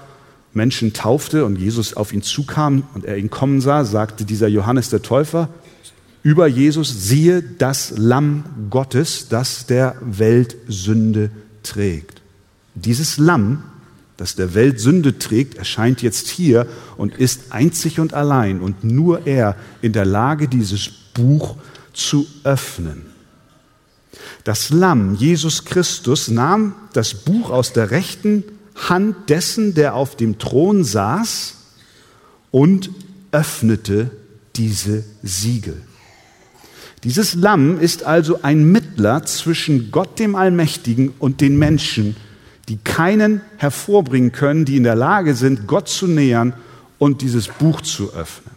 Menschen 0.53 0.91
taufte 0.91 1.45
und 1.45 1.57
Jesus 1.57 1.95
auf 1.95 2.11
ihn 2.11 2.21
zukam 2.21 2.83
und 2.93 3.05
er 3.05 3.17
ihn 3.17 3.29
kommen 3.29 3.61
sah, 3.61 3.85
sagte 3.85 4.25
dieser 4.25 4.47
Johannes 4.47 4.89
der 4.89 5.01
Täufer, 5.01 5.49
über 6.27 6.45
Jesus, 6.45 7.07
siehe 7.07 7.41
das 7.41 7.93
Lamm 7.95 8.43
Gottes, 8.69 9.29
das 9.29 9.65
der 9.65 9.95
Welt 10.01 10.57
Sünde 10.67 11.31
trägt. 11.63 12.21
Dieses 12.75 13.17
Lamm, 13.17 13.63
das 14.17 14.35
der 14.35 14.53
Welt 14.53 14.81
Sünde 14.81 15.19
trägt, 15.19 15.55
erscheint 15.57 16.01
jetzt 16.01 16.27
hier 16.27 16.67
und 16.97 17.15
ist 17.15 17.53
einzig 17.53 18.01
und 18.01 18.13
allein 18.13 18.59
und 18.59 18.83
nur 18.83 19.25
er 19.25 19.55
in 19.81 19.93
der 19.93 20.03
Lage, 20.03 20.49
dieses 20.49 20.89
Buch 21.13 21.55
zu 21.93 22.27
öffnen. 22.43 23.03
Das 24.43 24.69
Lamm, 24.69 25.15
Jesus 25.15 25.63
Christus, 25.63 26.27
nahm 26.27 26.75
das 26.91 27.13
Buch 27.13 27.51
aus 27.51 27.71
der 27.71 27.91
rechten 27.91 28.43
Hand 28.75 29.29
dessen, 29.29 29.75
der 29.75 29.95
auf 29.95 30.17
dem 30.17 30.39
Thron 30.39 30.83
saß, 30.83 31.53
und 32.51 32.89
öffnete 33.31 34.11
diese 34.57 35.05
Siegel. 35.23 35.81
Dieses 37.07 37.35
Lamm 37.35 37.79
ist 37.79 38.03
also 38.03 38.41
ein 38.41 38.69
Mittler 38.69 39.23
zwischen 39.23 39.91
Gott 39.91 40.19
dem 40.19 40.35
Allmächtigen 40.35 41.13
und 41.19 41.39
den 41.39 41.57
Menschen, 41.57 42.17
die 42.67 42.75
keinen 42.75 43.39
hervorbringen 43.55 44.33
können, 44.33 44.65
die 44.65 44.75
in 44.75 44.83
der 44.83 44.95
Lage 44.95 45.33
sind, 45.33 45.67
Gott 45.67 45.87
zu 45.87 46.05
nähern 46.05 46.53
und 46.97 47.21
dieses 47.21 47.47
Buch 47.47 47.79
zu 47.79 48.13
öffnen. 48.13 48.53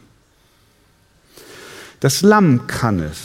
Das 2.01 2.23
Lamm 2.23 2.67
kann 2.67 2.99
es. 2.99 3.19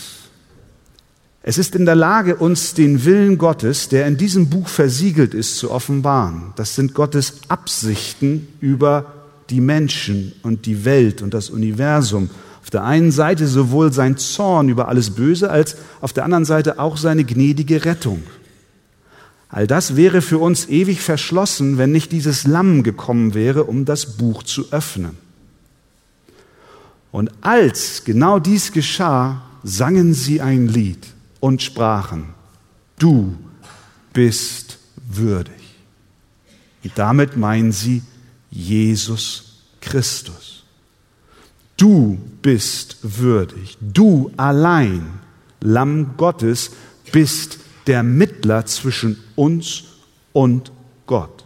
Es 1.41 1.57
ist 1.57 1.73
in 1.73 1.87
der 1.87 1.95
Lage, 1.95 2.35
uns 2.35 2.75
den 2.75 3.03
Willen 3.03 3.39
Gottes, 3.39 3.89
der 3.89 4.05
in 4.05 4.17
diesem 4.17 4.51
Buch 4.51 4.67
versiegelt 4.67 5.33
ist, 5.33 5.57
zu 5.57 5.71
offenbaren. 5.71 6.53
Das 6.55 6.75
sind 6.75 6.93
Gottes 6.93 7.39
Absichten 7.47 8.47
über 8.61 9.11
die 9.49 9.61
Menschen 9.61 10.33
und 10.43 10.67
die 10.67 10.85
Welt 10.85 11.23
und 11.23 11.33
das 11.33 11.49
Universum 11.49 12.29
auf 12.65 12.71
der 12.71 12.83
einen 12.83 13.11
Seite 13.11 13.45
sowohl 13.47 13.93
sein 13.93 14.17
Zorn 14.17 14.69
über 14.69 14.87
alles 14.87 15.11
Böse 15.11 15.51
als 15.51 15.77
auf 16.01 16.13
der 16.13 16.23
anderen 16.23 16.45
Seite 16.45 16.79
auch 16.79 16.97
seine 16.97 17.23
gnädige 17.23 17.85
Rettung. 17.85 18.23
All 19.49 19.67
das 19.67 19.95
wäre 19.95 20.23
für 20.23 20.39
uns 20.39 20.67
ewig 20.67 21.01
verschlossen, 21.01 21.77
wenn 21.77 21.91
nicht 21.91 22.11
dieses 22.11 22.47
Lamm 22.47 22.81
gekommen 22.81 23.35
wäre, 23.35 23.65
um 23.65 23.85
das 23.85 24.17
Buch 24.17 24.41
zu 24.41 24.71
öffnen. 24.71 25.15
Und 27.11 27.29
als 27.41 28.03
genau 28.03 28.39
dies 28.39 28.71
geschah, 28.71 29.43
sangen 29.63 30.15
sie 30.15 30.41
ein 30.41 30.67
Lied 30.67 31.05
und 31.39 31.61
sprachen, 31.61 32.33
du 32.97 33.35
bist 34.11 34.79
würdig. 35.07 35.53
Und 36.83 36.93
damit 36.95 37.37
meinen 37.37 37.71
sie 37.71 38.01
Jesus 38.49 39.59
Christus. 39.81 40.64
Du 41.77 42.17
bist 42.41 42.97
würdig. 43.01 43.77
Du 43.81 44.31
allein, 44.37 45.19
Lamm 45.61 46.15
Gottes, 46.17 46.71
bist 47.11 47.59
der 47.87 48.03
Mittler 48.03 48.65
zwischen 48.65 49.17
uns 49.35 49.83
und 50.31 50.71
Gott. 51.05 51.43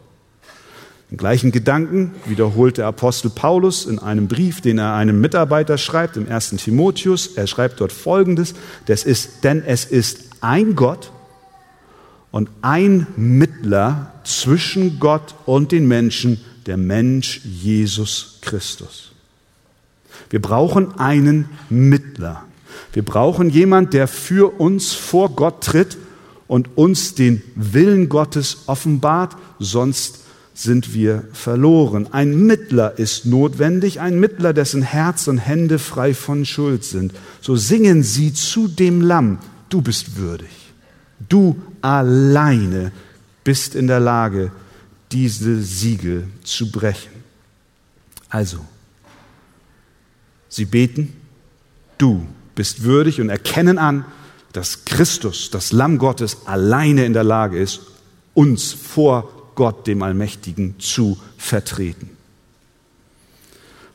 Den 1.09 1.17
gleichen 1.17 1.51
Gedanken 1.51 2.12
wiederholt 2.25 2.77
der 2.77 2.86
Apostel 2.86 3.31
Paulus 3.31 3.86
in 3.88 3.98
einem 3.98 4.27
Brief, 4.27 4.62
den 4.62 4.77
er 4.77 4.93
einem 4.93 5.19
Mitarbeiter 5.19 5.79
schreibt, 5.79 6.17
im 6.17 6.27
ersten 6.27 6.57
Timotheus. 6.57 7.27
Er 7.36 7.48
schreibt 7.48 7.81
dort 7.81 7.91
Folgendes, 7.91 8.53
das 8.86 9.03
ist, 9.03 9.43
denn 9.43 9.63
es 9.65 9.86
ist 9.86 10.29
ein 10.41 10.75
Gott 10.75 11.12
und 12.31 12.50
ein 12.62 13.07
Mittler 13.15 14.13
zwischen 14.24 15.00
Gott 15.00 15.33
und 15.48 15.71
den 15.71 15.88
Menschen, 15.88 16.39
der 16.67 16.77
Mensch 16.77 17.41
Jesus 17.43 18.38
Christus. 18.41 19.12
Wir 20.29 20.41
brauchen 20.41 20.97
einen 20.99 21.49
Mittler. 21.69 22.43
Wir 22.93 23.03
brauchen 23.03 23.49
jemand, 23.49 23.93
der 23.93 24.07
für 24.07 24.59
uns 24.59 24.93
vor 24.93 25.29
Gott 25.29 25.63
tritt 25.63 25.97
und 26.47 26.77
uns 26.77 27.15
den 27.15 27.41
Willen 27.55 28.09
Gottes 28.09 28.63
offenbart, 28.67 29.35
sonst 29.59 30.19
sind 30.53 30.93
wir 30.93 31.23
verloren. 31.31 32.11
Ein 32.11 32.35
Mittler 32.45 32.99
ist 32.99 33.25
notwendig, 33.25 34.01
ein 34.01 34.19
Mittler, 34.19 34.53
dessen 34.53 34.81
Herz 34.81 35.27
und 35.27 35.38
Hände 35.38 35.79
frei 35.79 36.13
von 36.13 36.45
Schuld 36.45 36.83
sind. 36.83 37.13
So 37.39 37.55
singen 37.55 38.03
sie 38.03 38.33
zu 38.33 38.67
dem 38.67 39.01
Lamm, 39.01 39.38
du 39.69 39.81
bist 39.81 40.17
würdig. 40.17 40.49
Du 41.29 41.61
alleine 41.81 42.91
bist 43.43 43.75
in 43.75 43.88
der 43.88 43.99
Lage, 43.99 44.51
diese 45.11 45.61
Siegel 45.61 46.27
zu 46.43 46.71
brechen. 46.71 47.11
Also, 48.29 48.59
Sie 50.50 50.65
beten, 50.65 51.13
du 51.98 52.25
bist 52.56 52.84
würdig 52.84 53.22
und 53.22 53.29
erkennen 53.29 53.77
an, 53.77 54.03
dass 54.51 54.84
Christus, 54.86 55.51
das 55.51 55.72
Lamm 55.72 56.00
Gottes, 56.00 56.39
alleine 56.46 57.06
in 57.06 57.13
der 57.13 57.24
Lage 57.24 57.60
ist, 57.60 57.82
uns 58.34 58.74
vor 58.74 59.51
Gott, 59.56 59.88
dem 59.88 60.01
Allmächtigen, 60.01 60.79
zu 60.79 61.18
vertreten. 61.38 62.10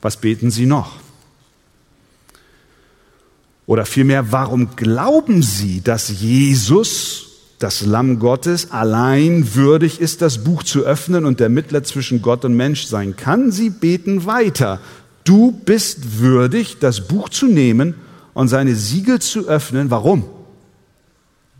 Was 0.01 0.19
beten 0.19 0.51
Sie 0.51 0.67
noch? 0.67 0.97
Oder 3.67 3.87
vielmehr, 3.87 4.31
warum 4.31 4.77
glauben 4.77 5.43
Sie, 5.43 5.81
dass 5.81 6.21
Jesus, 6.21 7.27
das 7.59 7.81
Lamm 7.87 8.19
Gottes, 8.19 8.71
allein 8.71 9.55
würdig 9.55 10.01
ist, 10.01 10.21
das 10.21 10.45
Buch 10.45 10.63
zu 10.63 10.83
öffnen 10.83 11.25
und 11.25 11.41
der 11.41 11.49
Mittler 11.49 11.83
zwischen 11.83 12.21
Gott 12.21 12.45
und 12.45 12.55
Mensch 12.55 12.85
sein 12.85 13.17
kann? 13.17 13.51
Sie 13.51 13.71
beten 13.71 14.27
weiter. 14.27 14.81
Du 15.25 15.53
bist 15.53 16.19
würdig, 16.19 16.79
das 16.79 17.09
Buch 17.09 17.31
zu 17.31 17.47
nehmen 17.47 17.95
und 18.35 18.49
seine 18.49 18.75
Siegel 18.75 19.21
zu 19.21 19.49
öffnen. 19.49 19.91
Warum? 19.91 20.29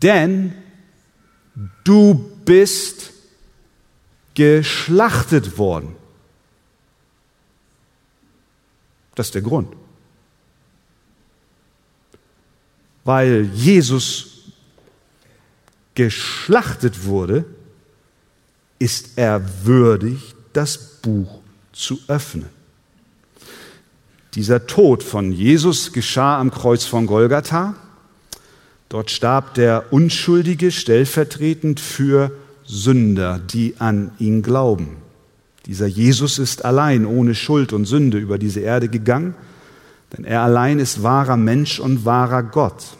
Denn 0.01 0.53
du 1.83 2.31
bist 2.45 3.11
geschlachtet 4.35 5.57
worden. 5.57 5.95
Das 9.15 9.27
ist 9.27 9.35
der 9.35 9.41
Grund. 9.41 9.73
Weil 13.03 13.45
Jesus 13.53 14.51
geschlachtet 15.95 17.05
wurde, 17.05 17.45
ist 18.77 19.17
er 19.17 19.41
würdig, 19.65 20.35
das 20.53 20.77
Buch 21.01 21.39
zu 21.71 21.99
öffnen. 22.07 22.54
Dieser 24.35 24.67
Tod 24.67 25.01
von 25.01 25.31
Jesus 25.31 25.93
geschah 25.93 26.39
am 26.39 26.51
Kreuz 26.51 26.83
von 26.83 27.07
Golgatha. 27.07 27.73
Dort 28.89 29.09
starb 29.09 29.53
der 29.53 29.93
Unschuldige 29.93 30.71
stellvertretend 30.71 31.79
für 31.79 32.31
Sünder, 32.65 33.39
die 33.39 33.75
an 33.79 34.11
ihn 34.19 34.41
glauben. 34.41 34.97
Dieser 35.67 35.87
Jesus 35.87 36.37
ist 36.37 36.65
allein, 36.65 37.05
ohne 37.05 37.33
Schuld 37.33 37.71
und 37.71 37.85
Sünde 37.85 38.17
über 38.17 38.37
diese 38.37 38.59
Erde 38.59 38.89
gegangen, 38.89 39.35
denn 40.15 40.25
er 40.25 40.41
allein 40.41 40.79
ist 40.79 41.01
wahrer 41.01 41.37
Mensch 41.37 41.79
und 41.79 42.03
wahrer 42.03 42.43
Gott. 42.43 42.97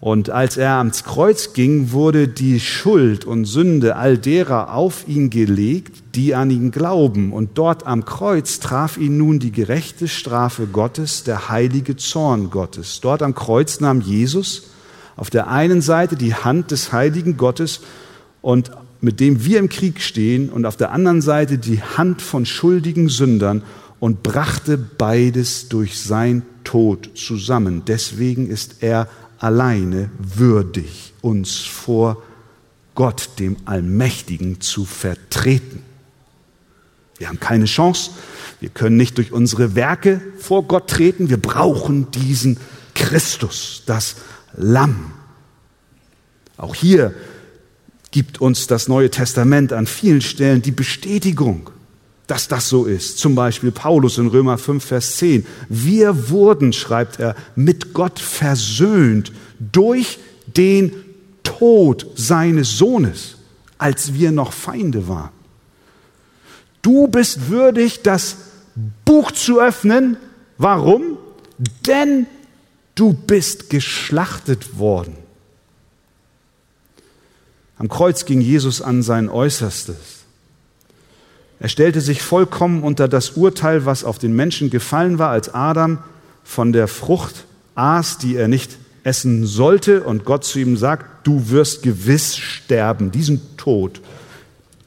Und 0.00 0.30
als 0.30 0.56
er 0.56 0.74
ans 0.74 1.02
Kreuz 1.02 1.54
ging, 1.54 1.90
wurde 1.90 2.28
die 2.28 2.60
Schuld 2.60 3.24
und 3.24 3.46
Sünde 3.46 3.96
all 3.96 4.16
derer 4.16 4.74
auf 4.74 5.08
ihn 5.08 5.28
gelegt, 5.28 6.14
die 6.14 6.36
an 6.36 6.50
ihn 6.50 6.70
glauben. 6.70 7.32
Und 7.32 7.58
dort 7.58 7.84
am 7.84 8.04
Kreuz 8.04 8.60
traf 8.60 8.96
ihn 8.96 9.18
nun 9.18 9.40
die 9.40 9.50
gerechte 9.50 10.06
Strafe 10.06 10.66
Gottes, 10.66 11.24
der 11.24 11.48
heilige 11.48 11.96
Zorn 11.96 12.50
Gottes. 12.50 13.00
Dort 13.00 13.22
am 13.22 13.34
Kreuz 13.34 13.80
nahm 13.80 14.00
Jesus 14.00 14.70
auf 15.16 15.30
der 15.30 15.48
einen 15.48 15.82
Seite 15.82 16.14
die 16.14 16.34
Hand 16.34 16.70
des 16.70 16.92
heiligen 16.92 17.36
Gottes 17.36 17.80
und 18.40 18.70
mit 19.00 19.18
dem 19.18 19.44
wir 19.44 19.58
im 19.58 19.68
Krieg 19.68 20.00
stehen 20.00 20.48
und 20.48 20.64
auf 20.64 20.76
der 20.76 20.92
anderen 20.92 21.22
Seite 21.22 21.58
die 21.58 21.82
Hand 21.82 22.22
von 22.22 22.46
schuldigen 22.46 23.08
Sündern 23.08 23.62
und 23.98 24.22
brachte 24.22 24.78
beides 24.78 25.68
durch 25.68 26.00
sein 26.00 26.42
Tod 26.62 27.10
zusammen. 27.16 27.82
Deswegen 27.86 28.48
ist 28.48 28.76
er 28.80 29.08
alleine 29.38 30.10
würdig, 30.18 31.14
uns 31.20 31.58
vor 31.58 32.22
Gott, 32.94 33.30
dem 33.38 33.56
Allmächtigen, 33.64 34.60
zu 34.60 34.84
vertreten. 34.84 35.82
Wir 37.18 37.28
haben 37.28 37.40
keine 37.40 37.66
Chance. 37.66 38.10
Wir 38.60 38.68
können 38.68 38.96
nicht 38.96 39.18
durch 39.18 39.32
unsere 39.32 39.74
Werke 39.74 40.20
vor 40.38 40.64
Gott 40.64 40.88
treten. 40.88 41.28
Wir 41.28 41.40
brauchen 41.40 42.10
diesen 42.10 42.58
Christus, 42.94 43.82
das 43.86 44.16
Lamm. 44.56 45.12
Auch 46.56 46.74
hier 46.74 47.14
gibt 48.10 48.40
uns 48.40 48.66
das 48.66 48.88
Neue 48.88 49.10
Testament 49.10 49.72
an 49.72 49.86
vielen 49.86 50.20
Stellen 50.20 50.62
die 50.62 50.72
Bestätigung, 50.72 51.70
dass 52.28 52.46
das 52.46 52.68
so 52.68 52.84
ist. 52.84 53.18
Zum 53.18 53.34
Beispiel 53.34 53.72
Paulus 53.72 54.18
in 54.18 54.28
Römer 54.28 54.58
5, 54.58 54.84
Vers 54.84 55.16
10. 55.16 55.44
Wir 55.68 56.28
wurden, 56.30 56.72
schreibt 56.72 57.18
er, 57.18 57.34
mit 57.56 57.94
Gott 57.94 58.20
versöhnt 58.20 59.32
durch 59.58 60.18
den 60.46 60.92
Tod 61.42 62.06
seines 62.14 62.76
Sohnes, 62.76 63.36
als 63.78 64.14
wir 64.14 64.30
noch 64.30 64.52
Feinde 64.52 65.08
waren. 65.08 65.30
Du 66.82 67.08
bist 67.08 67.48
würdig, 67.48 68.02
das 68.02 68.36
Buch 69.04 69.32
zu 69.32 69.60
öffnen. 69.60 70.18
Warum? 70.58 71.16
Denn 71.86 72.26
du 72.94 73.14
bist 73.14 73.70
geschlachtet 73.70 74.78
worden. 74.78 75.16
Am 77.78 77.88
Kreuz 77.88 78.26
ging 78.26 78.42
Jesus 78.42 78.82
an 78.82 79.02
sein 79.02 79.30
Äußerstes. 79.30 80.17
Er 81.60 81.68
stellte 81.68 82.00
sich 82.00 82.22
vollkommen 82.22 82.82
unter 82.82 83.08
das 83.08 83.30
Urteil, 83.30 83.84
was 83.84 84.04
auf 84.04 84.18
den 84.18 84.34
Menschen 84.34 84.70
gefallen 84.70 85.18
war, 85.18 85.30
als 85.30 85.52
Adam 85.52 85.98
von 86.44 86.72
der 86.72 86.88
Frucht 86.88 87.44
aß, 87.74 88.18
die 88.18 88.36
er 88.36 88.48
nicht 88.48 88.76
essen 89.02 89.46
sollte 89.46 90.02
und 90.02 90.24
Gott 90.24 90.44
zu 90.44 90.58
ihm 90.58 90.76
sagt, 90.76 91.26
du 91.26 91.50
wirst 91.50 91.82
gewiss 91.82 92.36
sterben. 92.36 93.10
Diesen 93.10 93.56
Tod, 93.56 94.00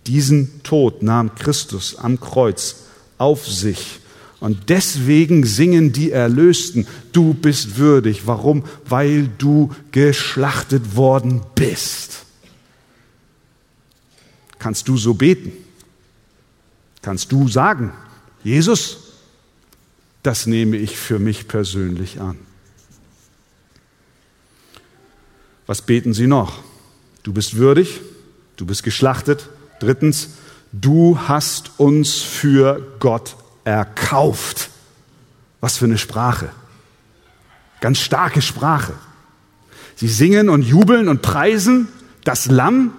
diesen 0.08 0.64
Tod 0.64 1.04
nahm 1.04 1.36
Christus 1.36 1.96
am 1.98 2.20
Kreuz 2.20 2.84
auf 3.18 3.48
sich. 3.48 4.00
Und 4.40 4.70
deswegen 4.70 5.46
singen 5.46 5.94
die 5.94 6.12
Erlösten, 6.12 6.88
du 7.12 7.34
bist 7.34 7.78
würdig. 7.78 8.26
Warum? 8.26 8.64
Weil 8.88 9.30
du 9.38 9.72
geschlachtet 9.92 10.96
worden 10.96 11.42
bist. 11.54 12.26
Kannst 14.58 14.88
du 14.88 14.98
so 14.98 15.14
beten? 15.14 15.52
Kannst 17.02 17.32
du 17.32 17.48
sagen, 17.48 17.94
Jesus, 18.44 18.98
das 20.24 20.46
nehme 20.46 20.78
ich 20.78 20.98
für 20.98 21.20
mich 21.20 21.48
persönlich 21.48 22.22
an. 22.22 22.38
Was 25.66 25.82
beten 25.82 26.14
Sie 26.14 26.28
noch? 26.28 26.60
Du 27.24 27.34
bist 27.34 27.56
würdig, 27.56 28.02
du 28.58 28.66
bist 28.66 28.84
geschlachtet. 28.84 29.50
Drittens, 29.80 30.30
du 30.72 31.18
hast 31.18 31.80
uns 31.80 32.18
für 32.18 32.86
Gott 33.00 33.36
erkauft. 33.64 34.70
Was 35.60 35.78
für 35.78 35.86
eine 35.86 35.98
Sprache. 35.98 36.50
Ganz 37.80 38.00
starke 38.00 38.42
Sprache. 38.42 38.94
Sie 39.96 40.08
singen 40.08 40.50
und 40.50 40.64
jubeln 40.64 41.08
und 41.08 41.22
preisen 41.22 41.88
das 42.24 42.48
Lamm, 42.48 42.94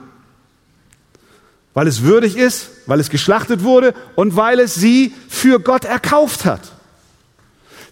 weil 1.74 1.86
es 1.86 2.02
würdig 2.02 2.36
ist, 2.36 2.68
weil 2.86 3.00
es 3.00 3.10
geschlachtet 3.10 3.62
wurde 3.62 3.94
und 4.14 4.36
weil 4.36 4.60
es 4.60 4.74
sie 4.74 5.14
für 5.28 5.60
Gott 5.60 5.84
erkauft 5.84 6.44
hat. 6.44 6.72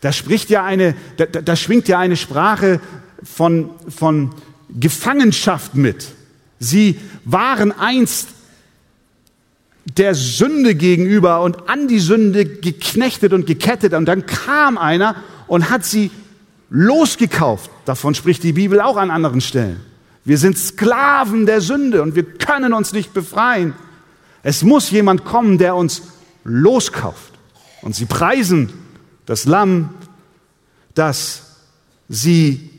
Da 0.01 0.13
spricht 0.13 0.51
ja 0.51 0.65
eine, 0.65 0.95
da, 1.17 1.27
da 1.27 1.57
schwingt 1.57 1.89
ja 1.89 1.99
eine 1.99 2.17
Sprache 2.17 2.81
von, 3.23 3.71
von 3.89 4.31
Gefangenschaft 4.69 5.75
mit. 5.75 6.09
Sie 6.59 6.99
waren 7.25 7.73
einst 7.73 8.29
der 9.97 10.15
Sünde 10.15 10.75
gegenüber 10.75 11.43
und 11.43 11.69
an 11.69 11.89
die 11.89 12.01
Sünde 12.01 12.45
geknechtet 12.45 13.33
und 13.33 13.47
gekettet 13.47 13.95
und 13.95 14.07
dann 14.07 14.27
kam 14.27 14.79
einer 14.79 15.17
und 15.47 15.71
hat 15.71 15.85
sie 15.85 16.11
losgekauft. 16.69 17.71
Davon 17.85 18.15
spricht 18.15 18.43
die 18.43 18.53
Bibel 18.53 18.81
auch 18.81 18.97
an 18.97 19.11
anderen 19.11 19.41
Stellen. 19.41 19.81
Wir 20.25 20.39
sind 20.39 20.59
Sklaven 20.59 21.47
der 21.47 21.61
Sünde 21.61 22.03
und 22.03 22.15
wir 22.15 22.25
können 22.25 22.73
uns 22.73 22.93
nicht 22.93 23.15
befreien. 23.15 23.75
Es 24.43 24.63
muss 24.63 24.91
jemand 24.91 25.25
kommen, 25.25 25.59
der 25.59 25.75
uns 25.75 26.03
loskauft. 26.45 27.33
Und 27.83 27.95
sie 27.95 28.07
preisen 28.07 28.73
das 29.27 29.45
Lamm, 29.45 29.91
das 30.95 31.57
sie 32.09 32.71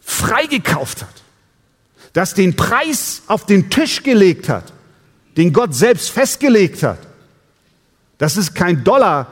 freigekauft 0.00 1.02
hat, 1.02 1.22
das 2.12 2.34
den 2.34 2.56
Preis 2.56 3.22
auf 3.26 3.46
den 3.46 3.70
Tisch 3.70 4.02
gelegt 4.02 4.48
hat, 4.48 4.72
den 5.36 5.52
Gott 5.52 5.74
selbst 5.74 6.10
festgelegt 6.10 6.82
hat. 6.82 6.98
Das 8.18 8.36
ist 8.36 8.54
kein 8.54 8.84
Dollar 8.84 9.28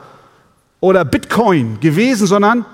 oder 0.79 1.05
Bitcoin 1.05 1.79
gewesen, 1.79 2.25
sondern 2.25 2.65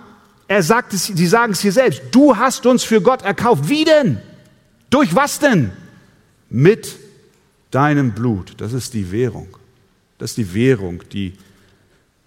er 0.47 0.63
sagt 0.63 0.93
es, 0.93 1.05
sie 1.05 1.27
sagen 1.27 1.51
es 1.51 1.59
hier 1.59 1.73
selbst. 1.73 2.01
Du 2.11 2.37
hast 2.37 2.65
uns 2.65 2.83
für 2.83 3.01
Gott 3.01 3.23
erkauft. 3.23 3.67
Wie 3.67 3.83
denn? 3.83 4.21
Durch 4.89 5.13
was 5.15 5.39
denn? 5.39 5.71
Mit 6.49 6.95
deinem 7.71 8.13
Blut. 8.13 8.53
Das 8.57 8.73
ist 8.73 8.93
die 8.93 9.11
Währung. 9.11 9.57
Das 10.17 10.31
ist 10.31 10.37
die 10.37 10.53
Währung, 10.53 11.03
die 11.11 11.33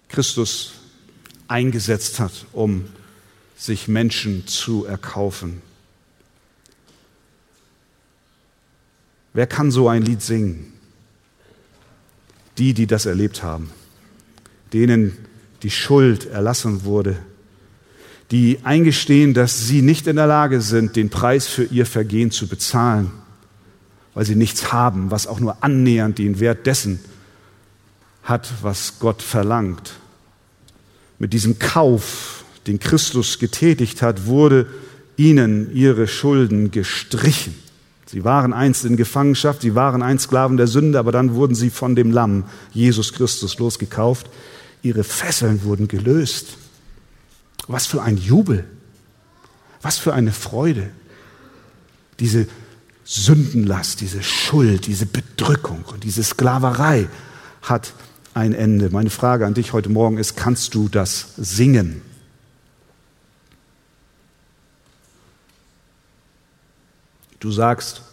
Christus 0.07 0.73
eingesetzt 1.47 2.19
hat, 2.19 2.45
um 2.53 2.85
sich 3.57 3.87
Menschen 3.87 4.47
zu 4.47 4.85
erkaufen. 4.85 5.61
Wer 9.33 9.47
kann 9.47 9.71
so 9.71 9.87
ein 9.87 10.01
Lied 10.01 10.21
singen? 10.21 10.73
Die, 12.57 12.73
die 12.73 12.87
das 12.87 13.05
erlebt 13.05 13.43
haben, 13.43 13.71
denen 14.73 15.17
die 15.63 15.71
Schuld 15.71 16.25
erlassen 16.25 16.83
wurde, 16.83 17.17
die 18.31 18.59
eingestehen, 18.63 19.33
dass 19.33 19.67
sie 19.67 19.81
nicht 19.81 20.07
in 20.07 20.15
der 20.15 20.27
Lage 20.27 20.61
sind, 20.61 20.95
den 20.95 21.09
Preis 21.09 21.47
für 21.47 21.65
ihr 21.65 21.85
Vergehen 21.85 22.31
zu 22.31 22.47
bezahlen, 22.47 23.11
weil 24.13 24.25
sie 24.25 24.35
nichts 24.35 24.71
haben, 24.71 25.11
was 25.11 25.27
auch 25.27 25.39
nur 25.39 25.63
annähernd 25.63 26.17
den 26.17 26.39
Wert 26.39 26.65
dessen 26.65 26.99
hat, 28.23 28.49
was 28.61 28.99
Gott 28.99 29.21
verlangt. 29.21 29.93
Mit 31.19 31.33
diesem 31.33 31.59
Kauf, 31.59 32.45
den 32.67 32.79
Christus 32.79 33.37
getätigt 33.37 34.01
hat, 34.01 34.25
wurde 34.25 34.67
ihnen 35.17 35.75
ihre 35.75 36.07
Schulden 36.07 36.71
gestrichen. 36.71 37.53
Sie 38.05 38.23
waren 38.23 38.53
einst 38.53 38.85
in 38.85 38.97
Gefangenschaft, 38.97 39.61
sie 39.61 39.75
waren 39.75 40.01
einst 40.01 40.25
Sklaven 40.25 40.57
der 40.57 40.67
Sünde, 40.67 40.99
aber 40.99 41.11
dann 41.11 41.33
wurden 41.33 41.55
sie 41.55 41.69
von 41.69 41.95
dem 41.95 42.11
Lamm, 42.11 42.45
Jesus 42.71 43.13
Christus, 43.13 43.57
losgekauft. 43.57 44.29
Ihre 44.83 45.03
Fesseln 45.03 45.63
wurden 45.63 45.87
gelöst. 45.87 46.57
Was 47.67 47.85
für 47.85 48.01
ein 48.01 48.17
Jubel, 48.17 48.65
was 49.81 49.97
für 49.97 50.13
eine 50.13 50.31
Freude. 50.31 50.89
Diese 52.19 52.47
Sündenlast, 53.03 54.01
diese 54.01 54.23
Schuld, 54.23 54.87
diese 54.87 55.05
Bedrückung 55.05 55.83
und 55.85 56.03
diese 56.03 56.23
Sklaverei 56.23 57.07
hat 57.61 57.93
ein 58.33 58.53
Ende. 58.53 58.89
Meine 58.89 59.09
Frage 59.09 59.45
an 59.45 59.53
dich 59.53 59.73
heute 59.73 59.89
Morgen 59.89 60.17
ist, 60.17 60.35
kannst 60.35 60.73
du 60.75 60.87
das 60.87 61.33
singen? 61.35 62.01
Du 67.39 67.51
sagst, 67.51 68.03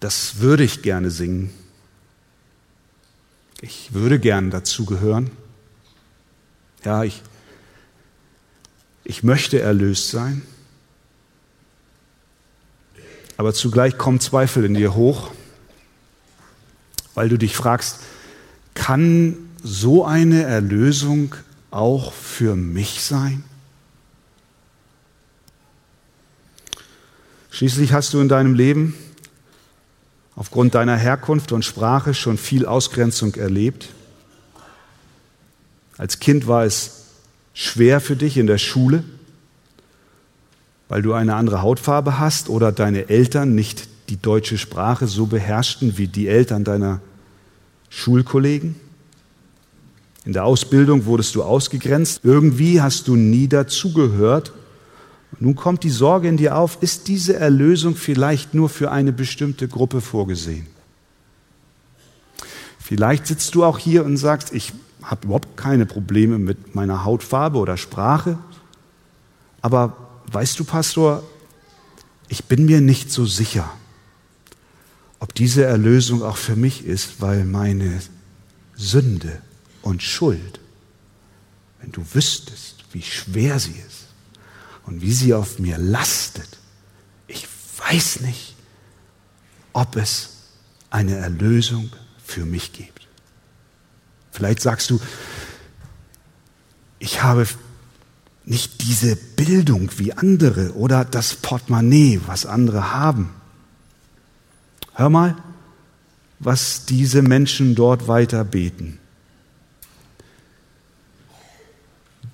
das 0.00 0.40
würde 0.40 0.64
ich 0.64 0.82
gerne 0.82 1.10
singen. 1.10 1.50
Ich 3.62 3.94
würde 3.94 4.20
gern 4.20 4.50
dazugehören. 4.50 5.30
Ja, 6.84 7.02
ich, 7.02 7.22
ich 9.04 9.22
möchte 9.22 9.60
erlöst 9.60 10.10
sein. 10.10 10.42
Aber 13.36 13.52
zugleich 13.54 13.98
kommen 13.98 14.20
Zweifel 14.20 14.64
in 14.64 14.74
dir 14.74 14.94
hoch, 14.94 15.30
weil 17.14 17.28
du 17.28 17.38
dich 17.38 17.56
fragst, 17.56 18.00
kann 18.74 19.36
so 19.62 20.04
eine 20.04 20.42
Erlösung 20.44 21.34
auch 21.70 22.12
für 22.12 22.54
mich 22.54 23.02
sein? 23.02 23.44
Schließlich 27.50 27.92
hast 27.92 28.12
du 28.12 28.20
in 28.20 28.28
deinem 28.28 28.54
Leben 28.54 28.94
aufgrund 30.36 30.74
deiner 30.74 30.96
Herkunft 30.96 31.52
und 31.52 31.64
Sprache 31.64 32.12
schon 32.12 32.36
viel 32.36 32.66
Ausgrenzung 32.66 33.34
erlebt. 33.36 33.88
Als 35.96 36.18
Kind 36.18 36.46
war 36.46 36.64
es 36.64 37.04
schwer 37.52 38.00
für 38.00 38.16
dich 38.16 38.36
in 38.36 38.46
der 38.46 38.58
Schule, 38.58 39.04
weil 40.88 41.02
du 41.02 41.12
eine 41.12 41.34
andere 41.34 41.62
Hautfarbe 41.62 42.18
hast 42.18 42.48
oder 42.48 42.72
deine 42.72 43.08
Eltern 43.08 43.54
nicht 43.54 43.88
die 44.08 44.20
deutsche 44.20 44.58
Sprache 44.58 45.06
so 45.06 45.26
beherrschten 45.26 45.96
wie 45.96 46.08
die 46.08 46.28
Eltern 46.28 46.64
deiner 46.64 47.00
Schulkollegen. 47.88 48.76
In 50.24 50.32
der 50.32 50.44
Ausbildung 50.44 51.04
wurdest 51.04 51.34
du 51.34 51.42
ausgegrenzt. 51.42 52.20
Irgendwie 52.22 52.80
hast 52.80 53.08
du 53.08 53.16
nie 53.16 53.48
dazugehört 53.48 54.52
nun 55.40 55.54
kommt 55.54 55.82
die 55.82 55.90
Sorge 55.90 56.28
in 56.28 56.36
dir 56.36 56.56
auf, 56.56 56.78
ist 56.80 57.08
diese 57.08 57.36
Erlösung 57.36 57.96
vielleicht 57.96 58.54
nur 58.54 58.68
für 58.68 58.90
eine 58.90 59.12
bestimmte 59.12 59.68
Gruppe 59.68 60.00
vorgesehen? 60.00 60.66
Vielleicht 62.78 63.26
sitzt 63.26 63.54
du 63.54 63.64
auch 63.64 63.78
hier 63.78 64.04
und 64.04 64.16
sagst, 64.16 64.52
ich 64.52 64.72
habe 65.04 65.26
überhaupt 65.26 65.56
keine 65.56 65.86
Probleme 65.86 66.38
mit 66.38 66.74
meiner 66.74 67.04
Hautfarbe 67.04 67.58
oder 67.58 67.76
Sprache, 67.76 68.38
aber 69.60 69.96
weißt 70.32 70.58
du, 70.58 70.64
Pastor, 70.64 71.22
ich 72.28 72.44
bin 72.44 72.64
mir 72.64 72.80
nicht 72.80 73.10
so 73.10 73.26
sicher, 73.26 73.70
ob 75.20 75.34
diese 75.34 75.64
Erlösung 75.64 76.22
auch 76.22 76.36
für 76.36 76.56
mich 76.56 76.84
ist, 76.84 77.20
weil 77.20 77.44
meine 77.44 78.00
Sünde 78.74 79.40
und 79.82 80.02
Schuld, 80.02 80.60
wenn 81.80 81.92
du 81.92 82.02
wüsstest, 82.12 82.84
wie 82.92 83.02
schwer 83.02 83.58
sie 83.58 83.72
ist, 83.86 84.04
und 84.86 85.00
wie 85.00 85.12
sie 85.12 85.34
auf 85.34 85.58
mir 85.58 85.78
lastet. 85.78 86.58
Ich 87.26 87.46
weiß 87.78 88.20
nicht, 88.20 88.54
ob 89.72 89.96
es 89.96 90.30
eine 90.90 91.16
Erlösung 91.16 91.90
für 92.24 92.44
mich 92.44 92.72
gibt. 92.72 92.93
Vielleicht 94.34 94.60
sagst 94.60 94.90
du, 94.90 95.00
ich 96.98 97.22
habe 97.22 97.46
nicht 98.44 98.82
diese 98.82 99.14
Bildung 99.14 99.90
wie 99.96 100.12
andere 100.12 100.74
oder 100.74 101.04
das 101.04 101.36
Portemonnaie, 101.36 102.20
was 102.26 102.44
andere 102.44 102.92
haben. 102.92 103.30
Hör 104.94 105.08
mal, 105.08 105.36
was 106.40 106.84
diese 106.84 107.22
Menschen 107.22 107.76
dort 107.76 108.08
weiter 108.08 108.44
beten. 108.44 108.98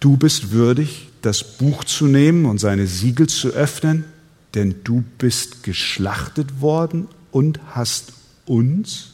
Du 0.01 0.17
bist 0.17 0.53
würdig, 0.53 1.11
das 1.21 1.59
Buch 1.59 1.85
zu 1.85 2.07
nehmen 2.07 2.47
und 2.47 2.57
seine 2.57 2.87
Siegel 2.87 3.29
zu 3.29 3.49
öffnen, 3.51 4.07
denn 4.55 4.77
du 4.85 5.05
bist 5.19 5.65
geschlachtet 5.65 6.63
worden 6.63 7.09
und 7.31 7.61
hast 7.75 8.15
uns 8.47 9.10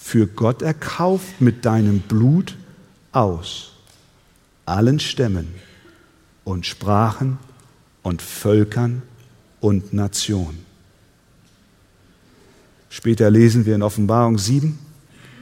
für 0.00 0.26
Gott 0.26 0.62
erkauft 0.62 1.40
mit 1.40 1.64
deinem 1.64 2.00
Blut 2.00 2.56
aus 3.12 3.72
allen 4.64 5.00
Stämmen 5.00 5.48
und 6.44 6.66
Sprachen 6.66 7.38
und 8.02 8.22
Völkern 8.22 9.02
und 9.60 9.92
Nationen. 9.92 10.64
Später 12.88 13.30
lesen 13.30 13.66
wir 13.66 13.74
in 13.74 13.82
Offenbarung 13.82 14.38
7, 14.38 14.78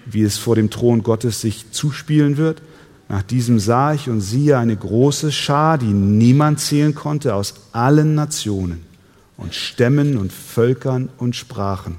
wie 0.06 0.22
es 0.22 0.38
vor 0.38 0.56
dem 0.56 0.70
Thron 0.70 1.02
Gottes 1.02 1.40
sich 1.40 1.70
zuspielen 1.70 2.36
wird. 2.36 2.62
Nach 3.08 3.22
diesem 3.22 3.60
sah 3.60 3.94
ich 3.94 4.08
und 4.08 4.20
siehe 4.20 4.58
eine 4.58 4.76
große 4.76 5.30
Schar, 5.30 5.78
die 5.78 5.86
niemand 5.86 6.60
zählen 6.60 6.94
konnte, 6.94 7.34
aus 7.34 7.54
allen 7.72 8.14
Nationen 8.14 8.82
und 9.36 9.54
Stämmen 9.54 10.16
und 10.16 10.32
Völkern 10.32 11.08
und 11.18 11.36
Sprachen, 11.36 11.98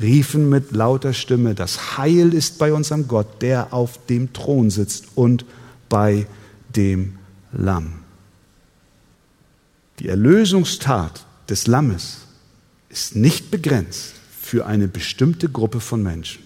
riefen 0.00 0.48
mit 0.48 0.72
lauter 0.72 1.12
Stimme, 1.12 1.54
das 1.54 1.98
Heil 1.98 2.34
ist 2.34 2.58
bei 2.58 2.72
unserem 2.72 3.08
Gott, 3.08 3.42
der 3.42 3.72
auf 3.72 4.04
dem 4.06 4.32
Thron 4.32 4.70
sitzt 4.70 5.08
und 5.14 5.44
bei 5.88 6.26
dem 6.74 7.18
Lamm. 7.52 7.94
Die 9.98 10.08
Erlösungstat 10.08 11.26
des 11.48 11.66
Lammes 11.66 12.18
ist 12.88 13.16
nicht 13.16 13.50
begrenzt 13.50 14.14
für 14.40 14.66
eine 14.66 14.88
bestimmte 14.88 15.48
Gruppe 15.48 15.80
von 15.80 16.02
Menschen 16.02 16.42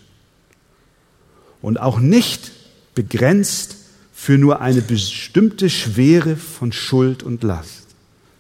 und 1.63 1.81
auch 1.81 2.01
nicht 2.01 2.53
begrenzt 2.95 3.77
für 4.13 4.39
nur 4.39 4.61
eine 4.61 4.83
bestimmte 4.83 5.71
Schwere 5.71 6.37
von 6.37 6.73
Schuld 6.73 7.23
und 7.23 7.43
Last, 7.43 7.87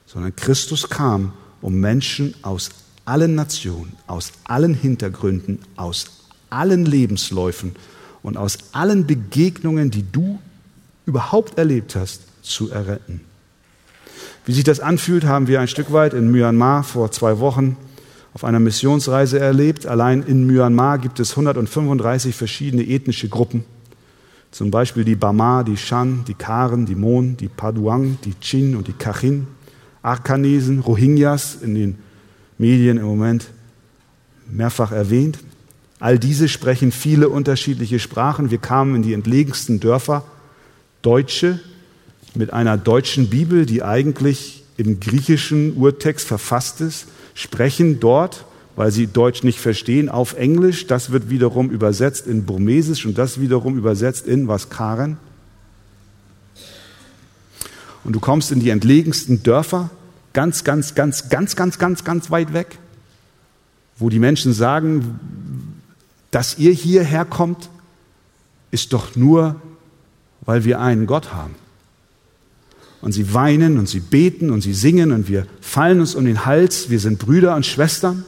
sondern 0.06 0.34
Christus 0.34 0.88
kam, 0.88 1.32
um 1.60 1.74
Menschen 1.80 2.34
aus 2.42 2.70
allen 3.04 3.34
Nationen, 3.34 3.92
aus 4.06 4.32
allen 4.44 4.74
Hintergründen, 4.74 5.58
aus 5.76 6.06
allen 6.50 6.84
Lebensläufen 6.84 7.76
und 8.22 8.36
aus 8.36 8.58
allen 8.72 9.06
Begegnungen, 9.06 9.90
die 9.90 10.04
du 10.10 10.38
überhaupt 11.06 11.58
erlebt 11.58 11.96
hast, 11.96 12.22
zu 12.42 12.70
erretten. 12.70 13.20
Wie 14.46 14.52
sich 14.52 14.64
das 14.64 14.80
anfühlt, 14.80 15.24
haben 15.24 15.46
wir 15.46 15.60
ein 15.60 15.68
Stück 15.68 15.92
weit 15.92 16.14
in 16.14 16.30
Myanmar 16.30 16.84
vor 16.84 17.10
zwei 17.10 17.38
Wochen 17.38 17.76
auf 18.34 18.44
einer 18.44 18.60
Missionsreise 18.60 19.38
erlebt. 19.38 19.86
Allein 19.86 20.22
in 20.22 20.46
Myanmar 20.46 20.98
gibt 20.98 21.20
es 21.20 21.30
135 21.30 22.34
verschiedene 22.34 22.86
ethnische 22.86 23.28
Gruppen. 23.28 23.64
Zum 24.50 24.70
Beispiel 24.70 25.04
die 25.04 25.16
Bama, 25.16 25.64
die 25.64 25.76
Shan, 25.76 26.24
die 26.28 26.34
Karen, 26.34 26.86
die 26.86 26.94
Mon, 26.94 27.36
die 27.36 27.48
Paduang, 27.48 28.18
die 28.24 28.38
Chin 28.40 28.76
und 28.76 28.86
die 28.86 28.92
Kachin, 28.92 29.46
Arkanesen, 30.02 30.80
Rohingyas 30.80 31.56
in 31.62 31.74
den 31.74 31.98
Medien 32.58 32.98
im 32.98 33.04
Moment 33.04 33.46
mehrfach 34.50 34.92
erwähnt. 34.92 35.38
All 36.00 36.18
diese 36.18 36.48
sprechen 36.48 36.92
viele 36.92 37.28
unterschiedliche 37.28 37.98
Sprachen. 37.98 38.50
Wir 38.50 38.58
kamen 38.58 38.96
in 38.96 39.02
die 39.02 39.14
entlegensten 39.14 39.80
Dörfer. 39.80 40.24
Deutsche 41.02 41.60
mit 42.34 42.52
einer 42.52 42.76
deutschen 42.76 43.30
Bibel, 43.30 43.66
die 43.66 43.82
eigentlich 43.82 44.64
im 44.76 45.00
griechischen 45.00 45.76
Urtext 45.76 46.26
verfasst 46.26 46.80
ist, 46.80 47.06
sprechen 47.34 48.00
dort 48.00 48.44
weil 48.76 48.90
sie 48.90 49.06
Deutsch 49.06 49.42
nicht 49.42 49.60
verstehen, 49.60 50.08
auf 50.08 50.34
Englisch. 50.34 50.86
Das 50.86 51.12
wird 51.12 51.30
wiederum 51.30 51.70
übersetzt 51.70 52.26
in 52.26 52.44
Burmesisch 52.44 53.06
und 53.06 53.18
das 53.18 53.40
wiederum 53.40 53.78
übersetzt 53.78 54.26
in 54.26 54.48
was, 54.48 54.68
Karen? 54.68 55.16
Und 58.02 58.12
du 58.12 58.20
kommst 58.20 58.52
in 58.52 58.60
die 58.60 58.70
entlegensten 58.70 59.42
Dörfer, 59.42 59.90
ganz, 60.34 60.64
ganz, 60.64 60.94
ganz, 60.94 61.30
ganz, 61.30 61.56
ganz, 61.56 61.78
ganz, 61.78 62.04
ganz 62.04 62.30
weit 62.30 62.52
weg, 62.52 62.78
wo 63.96 64.10
die 64.10 64.18
Menschen 64.18 64.52
sagen, 64.52 65.18
dass 66.30 66.58
ihr 66.58 66.72
hierher 66.72 67.24
kommt, 67.24 67.70
ist 68.70 68.92
doch 68.92 69.16
nur, 69.16 69.56
weil 70.42 70.64
wir 70.64 70.80
einen 70.80 71.06
Gott 71.06 71.32
haben. 71.32 71.54
Und 73.00 73.12
sie 73.12 73.32
weinen 73.32 73.78
und 73.78 73.88
sie 73.88 74.00
beten 74.00 74.50
und 74.50 74.60
sie 74.62 74.74
singen 74.74 75.12
und 75.12 75.28
wir 75.28 75.46
fallen 75.60 76.00
uns 76.00 76.14
um 76.14 76.24
den 76.24 76.44
Hals, 76.44 76.90
wir 76.90 76.98
sind 76.98 77.18
Brüder 77.18 77.54
und 77.54 77.64
Schwestern. 77.64 78.24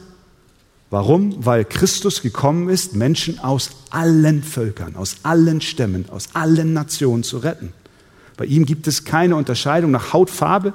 Warum? 0.89 1.45
Weil 1.45 1.65
Christus 1.65 2.21
gekommen 2.21 2.69
ist, 2.69 2.95
Menschen 2.95 3.39
aus 3.39 3.71
allen 3.89 4.43
Völkern, 4.43 4.95
aus 4.95 5.17
allen 5.23 5.59
Stämmen, 5.59 6.09
aus 6.09 6.29
allen 6.33 6.71
Nationen 6.71 7.23
zu 7.23 7.39
retten. 7.39 7.73
Bei 8.37 8.45
ihm 8.45 8.65
gibt 8.65 8.87
es 8.87 9.03
keine 9.03 9.35
Unterscheidung 9.35 9.91
nach 9.91 10.13
Hautfarbe 10.13 10.73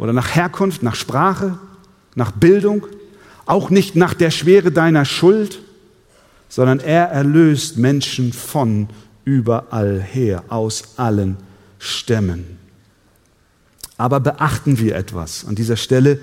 oder 0.00 0.14
nach 0.14 0.34
Herkunft, 0.34 0.82
nach 0.82 0.94
Sprache, 0.94 1.58
nach 2.14 2.32
Bildung, 2.32 2.86
auch 3.44 3.68
nicht 3.68 3.96
nach 3.96 4.14
der 4.14 4.30
Schwere 4.30 4.72
deiner 4.72 5.04
Schuld, 5.04 5.60
sondern 6.48 6.80
er 6.80 7.04
erlöst 7.10 7.76
Menschen 7.76 8.32
von 8.32 8.88
überall 9.24 10.00
her, 10.00 10.42
aus 10.48 10.94
allen 10.96 11.36
Stämmen. 11.78 12.58
Aber 13.98 14.20
beachten 14.20 14.78
wir 14.78 14.96
etwas. 14.96 15.44
An 15.46 15.54
dieser 15.54 15.76
Stelle 15.76 16.18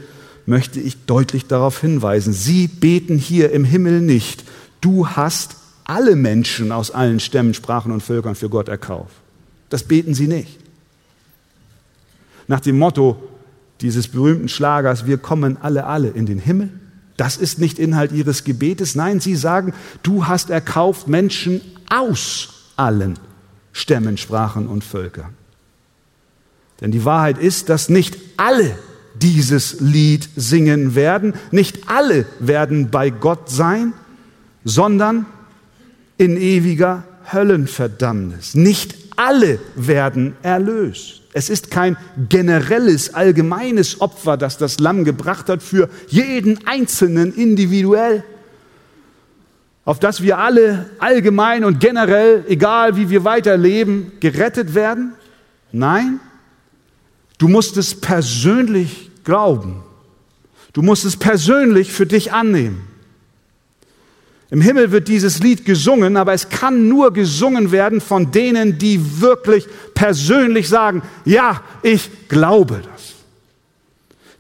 möchte 0.47 0.79
ich 0.79 1.05
deutlich 1.05 1.45
darauf 1.45 1.79
hinweisen. 1.79 2.33
Sie 2.33 2.67
beten 2.67 3.17
hier 3.17 3.51
im 3.51 3.63
Himmel 3.63 4.01
nicht. 4.01 4.43
Du 4.81 5.07
hast 5.07 5.55
alle 5.83 6.15
Menschen 6.15 6.71
aus 6.71 6.89
allen 6.89 7.19
Stämmen, 7.19 7.53
Sprachen 7.53 7.91
und 7.91 8.01
Völkern 8.01 8.33
für 8.33 8.49
Gott 8.49 8.69
erkauft. 8.69 9.13
Das 9.69 9.83
beten 9.83 10.15
sie 10.15 10.27
nicht. 10.27 10.57
Nach 12.47 12.59
dem 12.59 12.79
Motto 12.79 13.21
dieses 13.81 14.07
berühmten 14.07 14.49
Schlagers, 14.49 15.05
wir 15.05 15.17
kommen 15.17 15.57
alle, 15.61 15.85
alle 15.85 16.09
in 16.09 16.25
den 16.25 16.39
Himmel. 16.39 16.69
Das 17.15 17.37
ist 17.37 17.59
nicht 17.59 17.79
Inhalt 17.79 18.11
ihres 18.11 18.43
Gebetes. 18.43 18.95
Nein, 18.95 19.19
sie 19.19 19.35
sagen, 19.35 19.73
du 20.03 20.27
hast 20.27 20.49
erkauft 20.49 21.07
Menschen 21.07 21.61
aus 21.89 22.71
allen 22.75 23.17
Stämmen, 23.71 24.17
Sprachen 24.17 24.67
und 24.67 24.83
Völkern. 24.83 25.33
Denn 26.81 26.91
die 26.91 27.05
Wahrheit 27.05 27.39
ist, 27.39 27.69
dass 27.69 27.89
nicht 27.89 28.17
alle 28.37 28.77
dieses 29.15 29.79
Lied 29.79 30.29
singen 30.35 30.95
werden. 30.95 31.33
Nicht 31.51 31.89
alle 31.89 32.25
werden 32.39 32.89
bei 32.91 33.09
Gott 33.09 33.49
sein, 33.49 33.93
sondern 34.63 35.25
in 36.17 36.37
ewiger 36.37 37.03
Höllenverdammnis. 37.31 38.53
Nicht 38.53 38.95
alle 39.15 39.59
werden 39.75 40.35
erlöst. 40.43 41.23
Es 41.38 41.52
ist 41.52 41.69
kein 41.69 41.97
generelles, 42.30 43.13
allgemeines 43.13 44.02
Opfer, 44.02 44.38
das 44.38 44.58
das 44.58 44.80
Lamm 44.80 45.04
gebracht 45.04 45.50
hat 45.50 45.62
für 45.62 45.88
jeden 46.08 46.65
Einzelnen 46.65 47.32
individuell, 47.32 48.23
auf 49.86 50.00
das 50.00 50.23
wir 50.23 50.39
alle 50.39 50.89
allgemein 50.97 51.63
und 51.63 51.80
generell, 51.80 52.43
egal 52.47 52.97
wie 52.97 53.12
wir 53.12 53.23
weiterleben, 53.23 54.13
gerettet 54.19 54.73
werden. 54.73 55.13
Nein, 55.71 56.19
du 57.38 57.47
musst 57.47 57.78
es 57.78 57.93
persönlich 58.02 59.12
glauben. 59.23 59.84
Du 60.73 60.82
musst 60.82 61.06
es 61.06 61.17
persönlich 61.17 61.91
für 61.91 62.08
dich 62.08 62.34
annehmen. 62.34 62.88
Im 64.49 64.62
Himmel 64.62 64.91
wird 64.91 65.10
dieses 65.10 65.39
Lied 65.39 65.65
gesungen, 65.65 66.15
aber 66.15 66.33
es 66.33 66.47
kann 66.47 66.88
nur 66.88 67.12
gesungen 67.12 67.71
werden 67.71 67.99
von 67.99 68.31
denen, 68.31 68.77
die 68.77 69.21
wirklich 69.21 69.67
persönlich 69.93 70.69
sagen, 70.69 71.01
ja, 71.25 71.62
ich 71.83 72.10
glaube 72.29 72.81
das. 72.81 73.15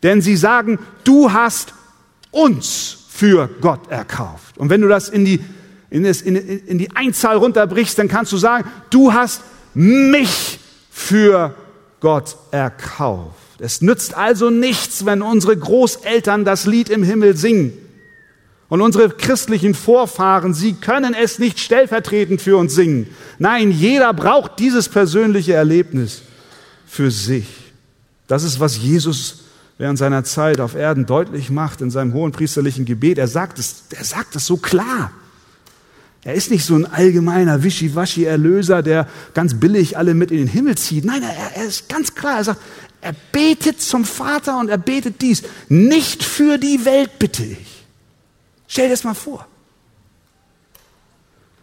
Denn 0.03 0.21
sie 0.21 0.37
sagen, 0.37 0.79
du 1.03 1.33
hast 1.33 1.73
uns 2.31 2.97
für 3.09 3.49
Gott 3.59 3.89
erkauft. 3.89 4.57
Und 4.57 4.69
wenn 4.69 4.81
du 4.81 4.87
das 4.87 5.09
in 5.09 5.25
die, 5.25 5.41
in, 5.89 6.03
das, 6.03 6.21
in, 6.21 6.35
in 6.35 6.77
die 6.77 6.95
Einzahl 6.95 7.35
runterbrichst, 7.35 7.99
dann 7.99 8.07
kannst 8.07 8.31
du 8.31 8.37
sagen, 8.37 8.69
du 8.89 9.11
hast 9.11 9.41
mich 9.73 10.59
für 10.89 11.53
Gott 11.99 12.37
erkauft. 12.51 13.35
Es 13.59 13.81
nützt 13.81 14.15
also 14.15 14.51
nichts, 14.51 15.05
wenn 15.05 15.21
unsere 15.21 15.57
Großeltern 15.57 16.45
das 16.45 16.65
Lied 16.65 16.89
im 16.89 17.03
Himmel 17.03 17.35
singen. 17.35 17.73
Und 18.69 18.81
unsere 18.81 19.09
christlichen 19.09 19.73
Vorfahren, 19.73 20.53
sie 20.53 20.73
können 20.73 21.13
es 21.13 21.39
nicht 21.39 21.59
stellvertretend 21.59 22.41
für 22.41 22.57
uns 22.57 22.75
singen. 22.75 23.07
Nein, 23.39 23.71
jeder 23.71 24.13
braucht 24.13 24.59
dieses 24.59 24.89
persönliche 24.89 25.53
Erlebnis 25.53 26.21
für 26.85 27.09
sich. 27.09 27.47
Das 28.27 28.43
ist, 28.43 28.59
was 28.59 28.77
Jesus 28.77 29.43
während 29.77 29.97
seiner 29.97 30.23
Zeit 30.23 30.59
auf 30.59 30.75
Erden 30.75 31.05
deutlich 31.05 31.49
macht 31.49 31.81
in 31.81 31.91
seinem 31.91 32.13
hohen 32.13 32.31
priesterlichen 32.31 32.83
Gebet. 32.83 33.17
Er 33.17 33.27
sagt 33.27 33.59
es, 33.59 33.83
er 33.95 34.03
sagt 34.03 34.35
es 34.35 34.45
so 34.45 34.57
klar. 34.57 35.11
Er 36.23 36.33
ist 36.33 36.51
nicht 36.51 36.65
so 36.65 36.75
ein 36.75 36.85
allgemeiner 36.85 37.63
Wischiwaschi-Erlöser, 37.63 38.83
der 38.83 39.07
ganz 39.33 39.53
billig 39.53 39.97
alle 39.97 40.13
mit 40.13 40.31
in 40.31 40.39
den 40.39 40.47
Himmel 40.47 40.75
zieht. 40.75 41.05
Nein, 41.05 41.23
er, 41.23 41.55
er 41.55 41.65
ist 41.65 41.87
ganz 41.87 42.15
klar. 42.15 42.39
Er 42.39 42.43
sagt, 42.43 42.61
er 42.99 43.15
betet 43.31 43.81
zum 43.81 44.03
Vater 44.03 44.59
und 44.59 44.69
er 44.69 44.77
betet 44.77 45.21
dies. 45.21 45.43
Nicht 45.69 46.23
für 46.23 46.57
die 46.57 46.83
Welt 46.83 47.17
bitte 47.19 47.45
ich. 47.45 47.76
Stell 48.67 48.85
dir 48.85 48.93
das 48.93 49.03
mal 49.03 49.13
vor. 49.13 49.47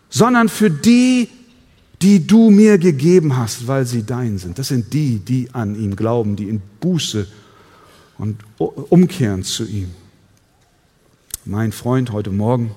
Sondern 0.09 0.49
für 0.49 0.71
die, 0.71 1.29
die 2.03 2.27
du 2.27 2.51
mir 2.51 2.79
gegeben 2.79 3.37
hast, 3.37 3.67
weil 3.67 3.87
sie 3.87 4.05
dein 4.05 4.39
sind. 4.39 4.59
Das 4.59 4.69
sind 4.69 4.93
die, 4.93 5.19
die 5.19 5.51
an 5.53 5.75
ihn 5.75 5.97
glauben, 5.97 6.37
die 6.37 6.49
in 6.49 6.61
Buße 6.81 7.27
und 8.19 8.39
umkehren 8.59 9.43
zu 9.43 9.65
ihm. 9.65 9.91
Mein 11.45 11.73
Freund, 11.73 12.13
heute 12.13 12.31
Morgen 12.31 12.75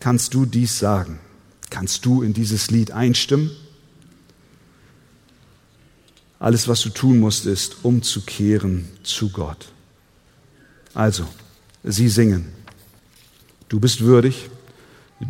kannst 0.00 0.34
du 0.34 0.46
dies 0.46 0.78
sagen. 0.78 1.18
Kannst 1.70 2.06
du 2.06 2.22
in 2.22 2.32
dieses 2.32 2.70
Lied 2.70 2.92
einstimmen? 2.92 3.50
Alles, 6.38 6.68
was 6.68 6.80
du 6.82 6.90
tun 6.90 7.18
musst, 7.18 7.46
ist 7.46 7.84
umzukehren 7.84 8.88
zu 9.02 9.30
Gott. 9.30 9.68
Also, 10.92 11.26
sie 11.82 12.08
singen. 12.08 12.53
Du 13.68 13.80
bist 13.80 14.00
würdig, 14.02 14.50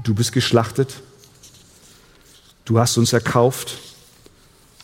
du 0.02 0.14
bist 0.14 0.32
geschlachtet, 0.32 1.02
du 2.64 2.78
hast 2.78 2.98
uns 2.98 3.12
erkauft 3.12 3.78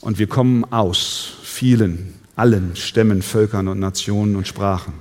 und 0.00 0.18
wir 0.18 0.26
kommen 0.26 0.64
aus 0.72 1.32
vielen, 1.42 2.14
allen 2.36 2.76
Stämmen, 2.76 3.22
Völkern 3.22 3.68
und 3.68 3.80
Nationen 3.80 4.36
und 4.36 4.46
Sprachen. 4.46 4.94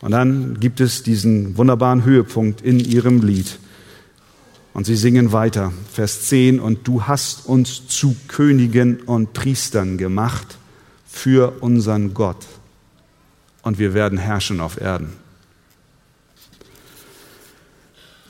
Und 0.00 0.10
dann 0.10 0.58
gibt 0.58 0.80
es 0.80 1.02
diesen 1.04 1.56
wunderbaren 1.56 2.04
Höhepunkt 2.04 2.60
in 2.60 2.80
ihrem 2.80 3.22
Lied. 3.22 3.58
Und 4.74 4.84
sie 4.84 4.96
singen 4.96 5.32
weiter, 5.32 5.72
Vers 5.92 6.22
10, 6.28 6.58
und 6.58 6.88
du 6.88 7.04
hast 7.04 7.46
uns 7.46 7.86
zu 7.86 8.16
Königen 8.26 9.00
und 9.02 9.32
Priestern 9.32 9.98
gemacht 9.98 10.58
für 11.06 11.62
unseren 11.62 12.14
Gott. 12.14 12.44
Und 13.62 13.78
wir 13.78 13.94
werden 13.94 14.18
herrschen 14.18 14.60
auf 14.60 14.80
Erden. 14.80 15.21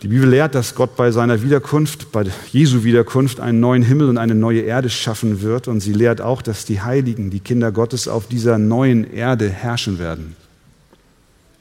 Die 0.02 0.08
Bibel 0.08 0.28
lehrt, 0.28 0.56
dass 0.56 0.74
Gott 0.74 0.96
bei 0.96 1.12
seiner 1.12 1.42
Wiederkunft, 1.42 2.10
bei 2.10 2.24
Jesu 2.50 2.82
Wiederkunft, 2.82 3.38
einen 3.38 3.60
neuen 3.60 3.84
Himmel 3.84 4.08
und 4.08 4.18
eine 4.18 4.34
neue 4.34 4.62
Erde 4.62 4.90
schaffen 4.90 5.42
wird. 5.42 5.68
Und 5.68 5.78
sie 5.78 5.92
lehrt 5.92 6.20
auch, 6.20 6.42
dass 6.42 6.64
die 6.64 6.80
Heiligen, 6.80 7.30
die 7.30 7.38
Kinder 7.38 7.70
Gottes, 7.70 8.08
auf 8.08 8.26
dieser 8.26 8.58
neuen 8.58 9.04
Erde 9.04 9.48
herrschen 9.48 10.00
werden. 10.00 10.34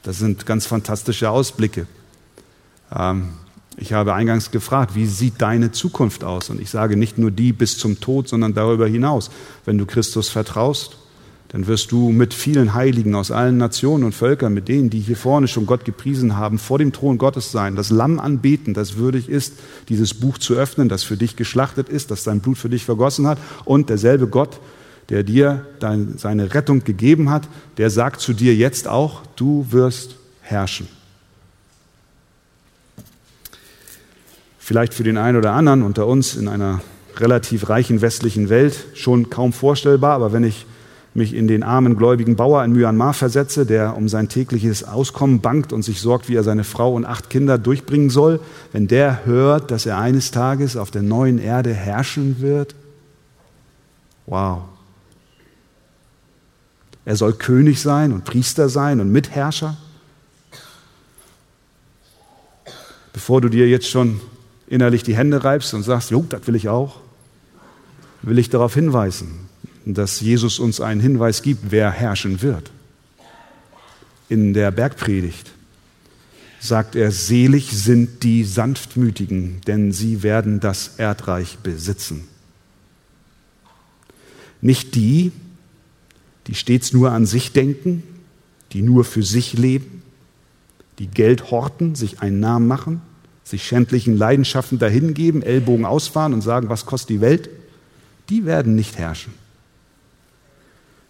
Das 0.02 0.18
sind 0.18 0.48
ganz 0.48 0.66
fantastische 0.66 1.30
Ausblicke. 1.30 1.86
Ähm, 2.96 3.30
ich 3.78 3.94
habe 3.94 4.16
eingangs 4.16 4.50
gefragt, 4.50 4.96
wie 4.96 5.06
sieht 5.06 5.36
deine 5.40 5.72
Zukunft 5.72 6.24
aus? 6.24 6.50
Und 6.50 6.60
ich 6.60 6.72
sage 6.72 6.98
nicht 6.98 7.20
nur 7.20 7.30
die 7.30 7.54
bis 7.54 7.78
zum 7.78 8.00
Tod, 8.00 8.28
sondern 8.28 8.56
darüber 8.56 8.88
hinaus. 8.88 9.30
Wenn 9.66 9.78
du 9.78 9.86
Christus 9.86 10.30
vertraust, 10.30 10.98
dann 11.52 11.68
wirst 11.68 11.92
du 11.92 12.12
mit 12.12 12.34
vielen 12.34 12.74
Heiligen 12.74 13.14
aus 13.14 13.30
allen 13.30 13.58
Nationen 13.58 14.04
und 14.04 14.14
Völkern, 14.14 14.54
mit 14.54 14.68
denen, 14.68 14.90
die 14.90 15.00
hier 15.00 15.18
vorne 15.18 15.48
schon 15.48 15.66
Gott 15.66 15.84
gepriesen 15.84 16.38
haben, 16.38 16.58
vor 16.58 16.78
dem 16.78 16.94
Thron 16.94 17.18
Gottes 17.18 17.52
sein, 17.52 17.76
das 17.76 17.90
Lamm 17.90 18.20
anbeten, 18.20 18.74
das 18.74 18.96
würdig 18.96 19.28
ist, 19.28 19.54
dieses 19.90 20.14
Buch 20.14 20.38
zu 20.38 20.56
öffnen, 20.56 20.88
das 20.88 21.04
für 21.04 21.18
dich 21.18 21.36
geschlachtet 21.36 21.90
ist, 21.90 22.10
das 22.10 22.24
sein 22.24 22.40
Blut 22.40 22.58
für 22.58 22.70
dich 22.70 22.86
vergossen 22.86 23.28
hat. 23.28 23.38
Und 23.66 23.90
derselbe 23.90 24.28
Gott, 24.28 24.60
der 25.10 25.24
dir 25.24 25.66
dein, 25.80 26.18
seine 26.18 26.54
Rettung 26.54 26.84
gegeben 26.84 27.30
hat, 27.30 27.48
der 27.78 27.90
sagt 27.90 28.22
zu 28.22 28.34
dir 28.34 28.56
jetzt 28.56 28.88
auch, 28.88 29.22
du 29.36 29.68
wirst 29.72 30.16
herrschen. 30.42 30.88
vielleicht 34.72 34.94
für 34.94 35.04
den 35.04 35.18
einen 35.18 35.36
oder 35.36 35.52
anderen 35.52 35.82
unter 35.82 36.08
uns 36.08 36.38
in 36.38 36.48
einer 36.48 36.80
relativ 37.18 37.68
reichen 37.68 38.00
westlichen 38.00 38.48
Welt 38.48 38.86
schon 38.94 39.30
kaum 39.30 39.52
vorstellbar, 39.52 40.14
aber 40.14 40.32
wenn 40.32 40.46
ich 40.46 40.66
mich 41.14 41.34
in 41.34 41.48
den 41.48 41.64
armen 41.64 41.98
gläubigen 41.98 42.38
Bauer 42.38 42.64
in 42.64 42.72
Myanmar 42.72 43.14
versetze, 43.14 43.66
der 43.66 43.98
um 43.98 44.08
sein 44.08 44.30
tägliches 44.30 44.84
Auskommen 44.86 45.42
bangt 45.42 45.74
und 45.74 45.84
sich 45.84 46.00
sorgt, 46.00 46.30
wie 46.30 46.36
er 46.36 46.44
seine 46.44 46.64
Frau 46.64 46.94
und 46.94 47.06
acht 47.06 47.30
Kinder 47.30 47.58
durchbringen 47.58 48.10
soll, 48.10 48.40
wenn 48.72 48.88
der 48.88 49.26
hört, 49.26 49.72
dass 49.72 49.86
er 49.86 49.98
eines 49.98 50.32
Tages 50.32 50.78
auf 50.78 50.90
der 50.90 51.02
neuen 51.02 51.38
Erde 51.38 51.74
herrschen 51.74 52.40
wird, 52.40 52.76
wow. 54.26 54.62
Er 57.04 57.16
soll 57.16 57.34
König 57.34 57.82
sein 57.82 58.14
und 58.14 58.24
Priester 58.24 58.70
sein 58.70 59.02
und 59.02 59.12
Mitherrscher. 59.12 59.76
Bevor 63.12 63.42
du 63.42 63.50
dir 63.50 63.68
jetzt 63.68 63.90
schon 63.90 64.22
innerlich 64.68 65.04
die 65.04 65.16
Hände 65.16 65.44
reibst 65.44 65.74
und 65.74 65.84
sagst, 65.84 66.12
jo, 66.12 66.26
das 66.30 66.48
will 66.48 66.56
ich 66.56 66.70
auch, 66.70 66.98
will 68.22 68.40
ich 68.40 68.50
darauf 68.50 68.74
hinweisen, 68.74 69.50
dass 69.86 70.20
Jesus 70.20 70.60
uns 70.60 70.80
einen 70.80 71.02
Hinweis 71.02 71.42
gibt, 71.42 71.72
wer 71.72 71.92
herrschen 71.92 72.42
wird. 72.42 72.72
In 74.30 74.54
der 74.54 74.72
Bergpredigt 74.72 75.52
sagt 76.60 76.96
er, 76.96 77.12
selig 77.12 77.72
sind 77.72 78.24
die 78.24 78.44
Sanftmütigen, 78.44 79.62
denn 79.66 79.92
sie 79.92 80.22
werden 80.24 80.60
das 80.60 80.92
Erdreich 80.98 81.58
besitzen. 81.58 82.28
Nicht 84.62 84.94
die, 84.94 85.32
die 86.48 86.54
stets 86.56 86.94
nur 86.94 87.12
an 87.12 87.26
sich 87.26 87.52
denken, 87.52 88.04
die 88.74 88.84
nur 88.84 89.06
für 89.06 89.24
sich 89.24 89.54
leben, 89.54 90.04
die 91.00 91.08
Geld 91.08 91.50
horten, 91.50 91.96
sich 91.96 92.22
einen 92.22 92.40
Namen 92.40 92.68
machen, 92.68 93.02
sich 93.44 93.64
schändlichen 93.64 94.16
Leidenschaften 94.16 94.78
dahingeben, 94.78 95.42
Ellbogen 95.42 95.86
ausfahren 95.86 96.34
und 96.34 96.42
sagen, 96.42 96.70
was 96.70 96.86
kostet 96.86 97.10
die 97.10 97.22
Welt, 97.22 97.50
die 98.30 98.46
werden 98.46 98.76
nicht 98.76 98.98
herrschen. 99.00 99.34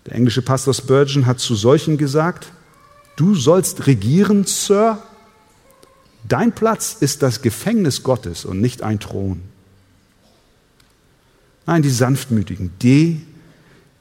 Der 0.06 0.16
englische 0.16 0.42
Pastor 0.42 0.74
Spurgeon 0.74 1.26
hat 1.26 1.40
zu 1.40 1.56
solchen 1.56 1.98
gesagt, 1.98 2.52
du 3.16 3.36
sollst 3.36 3.88
regieren, 3.88 4.46
Sir, 4.46 5.02
dein 6.28 6.54
Platz 6.54 6.98
ist 7.00 7.22
das 7.22 7.42
Gefängnis 7.42 8.04
Gottes 8.04 8.46
und 8.46 8.62
nicht 8.62 8.82
ein 8.82 9.00
Thron. 9.00 9.42
Nein, 11.66 11.84
die 11.84 11.92
Sanftmütigen, 11.92 12.72
die, 12.82 13.26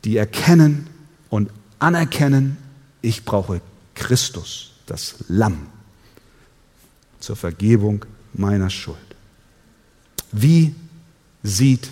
die 0.05 0.17
erkennen 0.17 0.89
und 1.29 1.51
anerkennen, 1.79 2.57
ich 3.03 3.25
brauche 3.25 3.61
Christus, 3.95 4.73
das 4.87 5.17
Lamm, 5.29 5.67
zur 7.21 7.37
Vergebung 7.37 8.07
meiner 8.33 8.71
Schuld. 8.71 8.97
Wie 10.33 10.75
sieht 11.43 11.91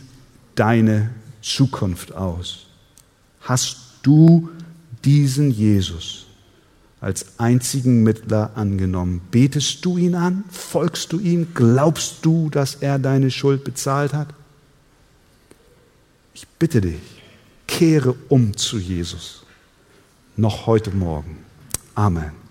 deine 0.55 1.11
Zukunft 1.43 2.13
aus? 2.13 2.67
Hast 3.41 3.88
du 4.09 4.49
diesen 5.05 5.51
Jesus 5.51 6.27
als 7.01 7.39
einzigen 7.39 8.03
Mittler 8.03 8.53
angenommen? 8.57 9.21
Betest 9.31 9.85
du 9.85 9.99
ihn 9.99 10.15
an? 10.15 10.45
Folgst 10.51 11.13
du 11.13 11.21
ihm? 11.21 11.49
Glaubst 11.55 12.25
du, 12.25 12.49
dass 12.49 12.77
er 12.77 12.99
deine 12.99 13.31
Schuld 13.31 13.65
bezahlt 13.65 14.15
hat? 14.15 14.29
Ich 16.35 16.47
bitte 16.59 16.81
dich, 16.81 17.23
kehre 17.67 18.15
um 18.29 18.57
zu 18.57 18.79
Jesus. 18.79 19.45
Noch 20.37 20.67
heute 20.67 20.91
Morgen. 20.91 21.39
Amen. 21.95 22.48